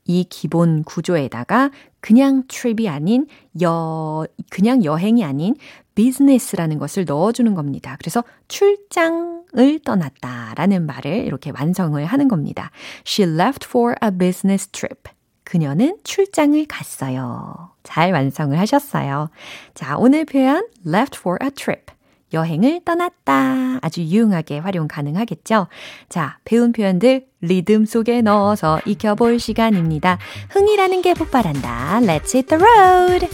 이 0.05 0.23
기본 0.23 0.83
구조에다가 0.83 1.71
그냥 1.99 2.43
trip이 2.47 2.87
아닌 2.87 3.27
여, 3.61 4.25
그냥 4.49 4.83
여행이 4.83 5.23
아닌 5.23 5.55
business라는 5.95 6.79
것을 6.79 7.05
넣어주는 7.05 7.53
겁니다. 7.55 7.97
그래서 7.99 8.23
출장을 8.47 9.79
떠났다라는 9.83 10.85
말을 10.85 11.25
이렇게 11.25 11.51
완성을 11.51 12.03
하는 12.05 12.27
겁니다. 12.27 12.71
She 13.05 13.29
left 13.29 13.67
for 13.67 13.95
a 14.03 14.11
business 14.11 14.67
trip. 14.67 15.11
그녀는 15.43 15.97
출장을 16.03 16.65
갔어요. 16.67 17.71
잘 17.83 18.11
완성을 18.11 18.57
하셨어요. 18.57 19.29
자, 19.73 19.97
오늘 19.97 20.25
표현 20.25 20.67
left 20.85 21.17
for 21.19 21.37
a 21.41 21.49
trip. 21.49 21.96
여행을 22.33 22.81
떠났다. 22.83 23.79
아주 23.81 24.01
유용하게 24.01 24.59
활용 24.59 24.87
가능하겠죠? 24.87 25.67
자, 26.09 26.39
배운 26.43 26.71
표현들 26.71 27.25
리듬 27.41 27.85
속에 27.85 28.21
넣어서 28.21 28.81
익혀볼 28.85 29.39
시간입니다. 29.39 30.17
흥이라는 30.49 31.01
게 31.01 31.13
폭발한다. 31.13 31.99
Let's 32.01 32.35
hit 32.35 32.47
the 32.47 32.63
road! 32.63 33.27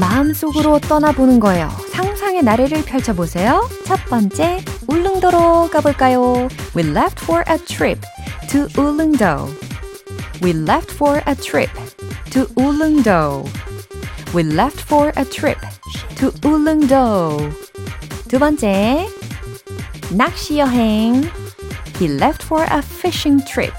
마음속으로 0.00 0.80
떠나보는 0.80 1.40
거예요. 1.40 1.68
상상의 1.92 2.42
나래를 2.42 2.84
펼쳐보세요. 2.84 3.68
첫 3.84 4.00
번째, 4.06 4.64
울릉도로 4.88 5.68
가볼까요? 5.70 6.48
We 6.74 6.88
left 6.88 7.22
for 7.22 7.44
a 7.50 7.58
trip 7.58 8.00
to 8.48 8.66
울릉도. 8.78 9.26
We 10.42 10.52
left 10.52 10.94
for 10.94 11.20
a 11.28 11.34
trip 11.34 11.70
to 12.30 12.46
울릉도. 12.56 13.44
We 14.33 14.43
left 14.43 14.81
for 14.81 15.11
a 15.15 15.23
trip 15.23 15.59
to 16.17 16.31
울릉도. 16.41 17.51
두 18.27 18.39
번째, 18.39 19.07
낚시 20.11 20.59
여행. 20.59 21.29
He 21.99 22.07
left 22.07 22.43
for 22.43 22.63
a 22.63 22.79
fishing 22.79 23.43
trip. 23.45 23.73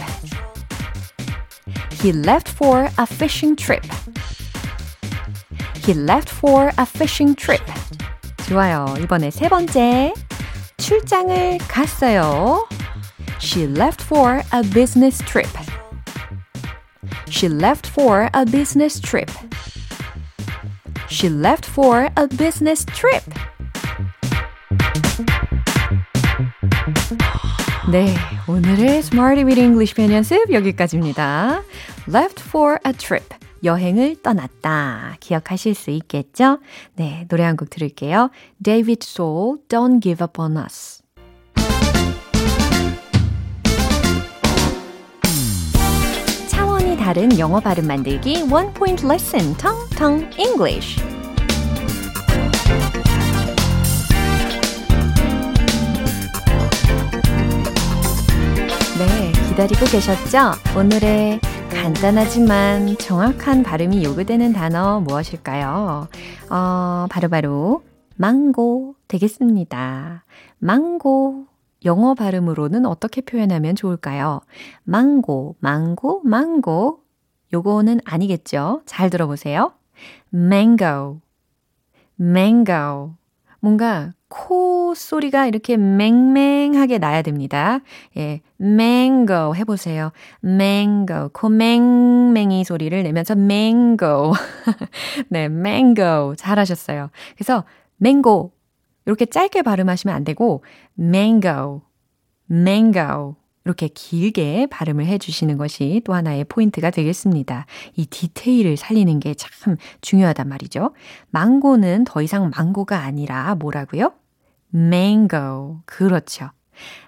He 2.01 2.13
left 2.13 2.49
for 2.49 2.89
a 2.99 3.07
fishing 3.07 3.57
trip. 3.57 3.85
He 5.85 5.95
left 5.95 6.31
for 6.31 6.73
a 6.79 6.87
fishing 6.87 7.35
trip. 7.37 7.65
좋아요. 8.49 8.95
이번에 9.01 9.31
세 9.31 9.49
번째. 9.49 10.15
출장을 10.79 11.59
갔어요. 11.69 12.67
She 13.41 13.67
left 13.67 14.03
for 14.03 14.43
a 14.55 14.63
business 14.73 15.23
trip. 15.25 15.51
She 17.29 17.49
left 17.49 17.89
for 17.89 18.31
a 18.35 18.45
business 18.45 19.01
trip. 19.01 19.31
She 21.12 21.28
left 21.30 21.66
for 21.66 22.10
a 22.18 22.28
business 22.38 22.86
trip. 22.86 23.24
네, 27.92 28.16
오늘의 28.48 29.00
Smarty 29.00 29.44
with 29.44 29.60
English 29.60 29.94
편 29.96 30.10
연습 30.12 30.50
여기까지입니다. 30.52 31.64
Left 32.08 32.42
for 32.48 32.78
a 32.88 32.94
trip. 32.94 33.36
여행을 33.64 34.22
떠났다. 34.24 35.18
기억하실 35.20 35.76
수 35.76 35.92
있겠죠? 35.92 36.60
네, 36.96 37.26
노래 37.30 37.44
한 37.44 37.58
곡 37.58 37.70
들을게요. 37.70 38.32
David 38.64 39.06
Soul, 39.06 39.58
Don't 39.68 40.02
Give 40.02 40.24
Up 40.24 40.42
on 40.42 40.56
Us. 40.58 41.01
다른 47.02 47.40
영어 47.40 47.60
발음 47.60 47.88
만들기 47.88 48.48
Point 48.76 49.08
Lesson, 49.08 49.58
Tong 49.58 49.90
Tong 49.98 50.40
English. 50.40 51.02
네, 59.00 59.32
기다리고 59.50 59.84
계셨죠? 59.88 60.52
오늘의 60.78 61.40
간단하지만 61.72 62.96
정확한 63.00 63.64
발음이 63.64 64.04
요구되는 64.04 64.54
단어 64.54 65.00
무엇일까요? 65.00 66.08
어, 66.52 67.08
바로바로 67.10 67.30
바로 67.30 67.84
망고 68.16 68.94
되겠습니다. 69.08 70.24
망고. 70.60 71.51
영어 71.86 72.14
발음으로는 72.14 72.86
어떻게 72.86 73.22
표현하면 73.22 73.76
좋을까요? 73.76 74.42
망고, 74.84 75.56
망고, 75.60 76.22
망고. 76.24 77.00
요거는 77.54 78.00
아니겠죠? 78.06 78.82
잘 78.86 79.10
들어보세요. 79.10 79.74
mango, 80.34 81.20
mango. 82.20 83.14
뭔가 83.60 84.14
코 84.28 84.94
소리가 84.96 85.46
이렇게 85.46 85.76
맹맹하게 85.76 86.98
나야 86.98 87.22
됩니다. 87.22 87.80
예, 88.18 88.42
mango 88.60 89.54
해보세요. 89.54 90.12
mango. 90.44 91.30
코 91.34 91.50
맹맹이 91.50 92.64
소리를 92.64 93.04
내면서 93.04 93.34
mango. 93.34 94.32
네, 95.30 95.46
mango. 95.46 96.36
잘하셨어요. 96.38 97.10
그래서 97.36 97.66
mango. 98.02 98.52
이렇게 99.06 99.26
짧게 99.26 99.62
발음하시면 99.64 100.16
안 100.16 100.24
되고 100.24 100.64
mango, 101.00 101.82
mango. 102.50 103.36
이렇게 103.64 103.90
길게 103.90 104.68
발음을 104.72 105.06
해주시는 105.06 105.58
것이 105.58 106.02
또 106.04 106.16
하나의 106.16 106.46
포인트가 106.46 106.90
되겠습니다. 106.90 107.68
이 107.96 108.08
디테일을 108.08 108.76
살리는 108.76 109.20
게 109.20 109.36
참 109.36 109.76
중요하단 110.02 110.50
말이죠. 110.50 110.96
망고는 111.30 112.06
더 112.06 112.24
이상 112.24 112.50
망고가 112.56 113.00
아니라 113.00 113.54
뭐라고요? 113.56 114.14
mango. 114.74 115.82
그렇죠. 115.86 116.50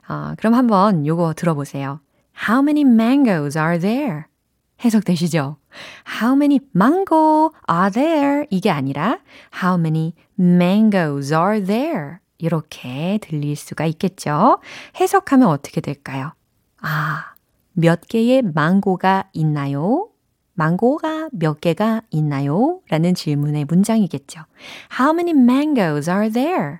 어, 0.07 0.33
그럼 0.37 0.53
한번 0.53 1.07
요거 1.07 1.33
들어보세요. 1.33 2.01
How 2.47 2.61
many 2.61 2.81
mangoes 2.81 3.57
are 3.57 3.79
there? 3.79 4.25
해석되시죠? 4.83 5.57
How 6.21 6.35
many 6.35 6.59
mango 6.75 7.51
are 7.69 7.91
there? 7.91 8.45
이게 8.49 8.69
아니라 8.69 9.19
How 9.61 9.79
many 9.79 10.13
mangoes 10.39 11.33
are 11.33 11.63
there? 11.63 12.17
이렇게 12.37 13.19
들릴 13.21 13.55
수가 13.55 13.85
있겠죠? 13.85 14.59
해석하면 14.99 15.47
어떻게 15.47 15.81
될까요? 15.81 16.33
아, 16.81 17.33
몇 17.71 18.01
개의 18.07 18.41
망고가 18.41 19.29
있나요? 19.33 20.09
망고가 20.55 21.29
몇 21.31 21.61
개가 21.61 22.01
있나요? 22.11 22.81
라는 22.89 23.15
질문의 23.15 23.65
문장이겠죠. 23.65 24.41
How 24.99 25.13
many 25.13 25.31
mangoes 25.31 26.09
are 26.09 26.29
there? 26.29 26.79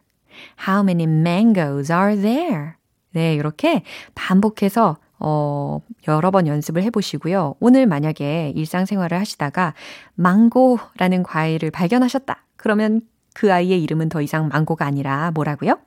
How 0.68 0.82
many 0.84 1.04
mangoes 1.04 1.92
are 1.92 2.16
there? 2.16 2.74
네, 3.12 3.36
이렇게 3.36 3.84
반복해서 4.16 4.98
어, 5.24 5.82
여러 6.08 6.32
번 6.32 6.48
연습을 6.48 6.84
해보시고요. 6.84 7.56
오늘 7.60 7.88
만약에 7.88 8.52
일상생활을 8.56 9.18
하시다가 9.18 9.74
망고라는 10.16 11.24
과일을 11.24 11.72
발견하셨다. 11.72 12.44
그러면 12.58 13.02
그 13.34 13.52
아이의 13.52 13.82
이름은 13.82 14.10
더 14.10 14.22
이상 14.22 14.50
망고가 14.50 14.86
아니라 14.86 15.32
뭐라고요? 15.32 15.80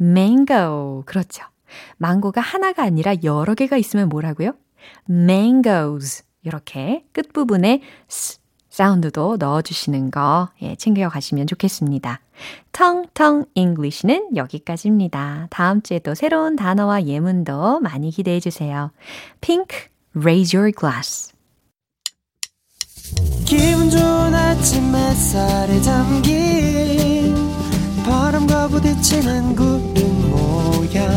mango. 0.00 1.02
그렇죠. 1.04 1.44
망고가 1.98 2.40
하나가 2.40 2.84
아니라 2.84 3.14
여러 3.24 3.54
개가 3.54 3.76
있으면 3.76 4.08
뭐라고요? 4.08 4.52
mangoes. 5.10 6.24
이렇게 6.42 7.04
끝부분에 7.12 7.82
스 8.06 8.38
사운드도 8.78 9.38
넣어주시는 9.40 10.12
거 10.12 10.50
예, 10.62 10.76
챙겨가시면 10.76 11.48
좋겠습니다. 11.48 12.20
텅텅 12.70 13.46
English는 13.54 14.36
여기까지입니다. 14.36 15.48
다음 15.50 15.82
주에 15.82 15.98
또 15.98 16.14
새로운 16.14 16.54
단어와 16.54 17.06
예문도 17.06 17.80
많이 17.80 18.12
기대해 18.12 18.38
주세요. 18.38 18.92
Pink, 19.40 19.88
raise 20.16 20.56
your 20.56 20.70
glass. 20.70 21.32
기분 23.44 23.90
좋은 23.90 24.32
아침 24.32 24.94
햇살에 24.94 25.80
담긴 25.80 27.34
바람과 28.06 28.68
부딪히는 28.68 29.56
구름 29.56 30.30
모양 30.30 31.10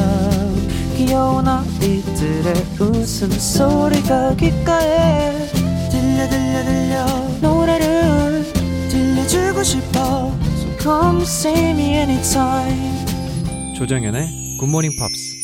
귀여운 0.97 1.47
아이들의 1.47 2.53
웃음소리가 2.79 4.35
귓가에 4.37 5.45
들려 5.91 6.27
들려 6.27 6.63
들려 6.63 7.20
노래를 7.41 8.43
들려주고 8.89 9.63
싶어 9.63 10.31
So 10.55 10.77
come 10.79 11.21
see 11.23 11.69
me 11.71 11.95
anytime 11.95 13.75
조정연의 13.77 14.57
굿모닝 14.59 14.91
팝스 14.99 15.41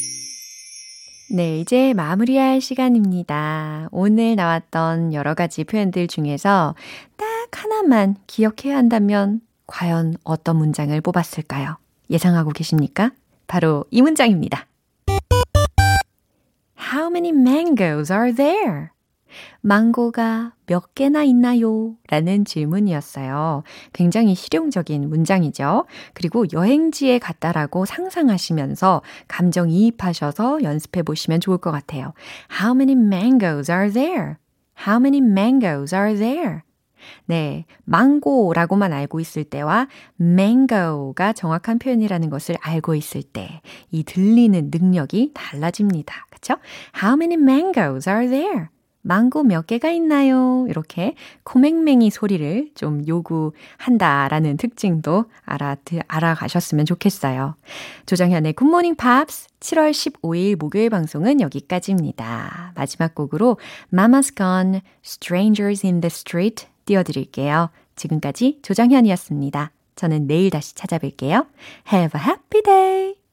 네, 1.30 1.60
이제 1.60 1.94
마무리할 1.94 2.62
시간입니다. 2.62 3.90
오늘 3.92 4.38
나왔던 4.38 5.14
여러 5.14 5.34
가지 5.34 5.66
표현들 5.66 6.08
중에서 6.08 6.74
딱 7.18 7.26
하나만 7.52 8.16
기억해야 8.28 8.78
한다면 8.78 9.42
과연 9.66 10.16
어떤 10.24 10.56
문장을 10.56 11.00
뽑았을까요? 11.02 11.76
예상하고 12.10 12.52
계십니까? 12.52 13.12
바로 13.46 13.84
이 13.92 14.02
문장입니다. 14.02 14.68
How 16.94 17.10
many 17.10 17.30
mangoes 17.32 18.10
are 18.10 18.34
there? 18.34 18.92
망고가 19.62 20.54
몇 20.66 20.96
개나 20.96 21.24
있나요? 21.24 21.96
라는 22.10 22.46
질문이었어요. 22.46 23.64
굉장히 23.94 24.36
실용적인 24.36 25.10
문장이죠. 25.10 25.86
그리고 26.14 26.46
여행지에 26.52 27.20
갔다라고 27.20 27.86
상상하시면서 27.86 29.02
감정 29.28 29.70
이입하셔서 29.70 30.64
연습해 30.64 31.04
보시면 31.04 31.40
좋을 31.40 31.58
것 31.58 31.72
같아요. 31.72 32.14
How 32.62 32.76
many 32.76 32.94
mangoes 32.94 33.72
are 33.72 33.92
there? 33.92 34.36
How 34.86 35.00
many 35.00 35.20
mangoes 35.20 35.94
are 35.96 36.16
there? 36.18 36.62
네, 37.26 37.66
망고라고만 37.86 38.92
알고 38.92 39.20
있을 39.20 39.44
때와 39.44 39.88
mango가 40.20 41.32
정확한 41.32 41.80
표현이라는 41.80 42.30
것을 42.30 42.56
알고 42.60 42.96
있을 42.96 43.24
때 43.24 43.62
이 43.92 44.04
들리는 44.04 44.72
능력이 44.74 45.32
달라집니다. 45.34 46.26
그쵸? 46.30 46.56
How 47.02 47.16
many 47.16 47.36
mangoes 47.42 48.10
are 48.10 48.28
there? 48.28 48.68
망고 49.08 49.44
몇 49.44 49.66
개가 49.66 49.90
있나요? 49.90 50.66
이렇게 50.70 51.16
코맹맹이 51.44 52.10
소리를 52.12 52.70
좀 52.76 53.08
요구한다라는 53.08 54.58
특징도 54.58 55.26
알아, 55.46 55.78
알아가셨으면 56.08 56.86
좋겠어요. 56.86 57.56
조정현의 58.06 58.54
굿모닝 58.54 58.96
팝스 58.96 59.48
7월 59.60 59.92
15일 59.92 60.58
목요일 60.58 60.90
방송은 60.90 61.42
여기까지입니다. 61.42 62.74
마지막 62.76 63.16
곡으로 63.16 63.58
Mama's 63.94 64.36
Gone, 64.36 64.82
Strangers 65.04 65.86
in 65.86 66.02
the 66.02 66.08
Street 66.08 66.68
띄워드릴게요. 66.86 67.70
지금까지 67.96 68.60
조정현이었습니다. 68.62 69.72
저는 69.96 70.28
내일 70.28 70.52
다시 70.52 70.76
찾아뵐게요. 70.76 71.48
Have 71.92 72.20
a 72.20 72.28
happy 72.28 72.62
day! 72.62 73.27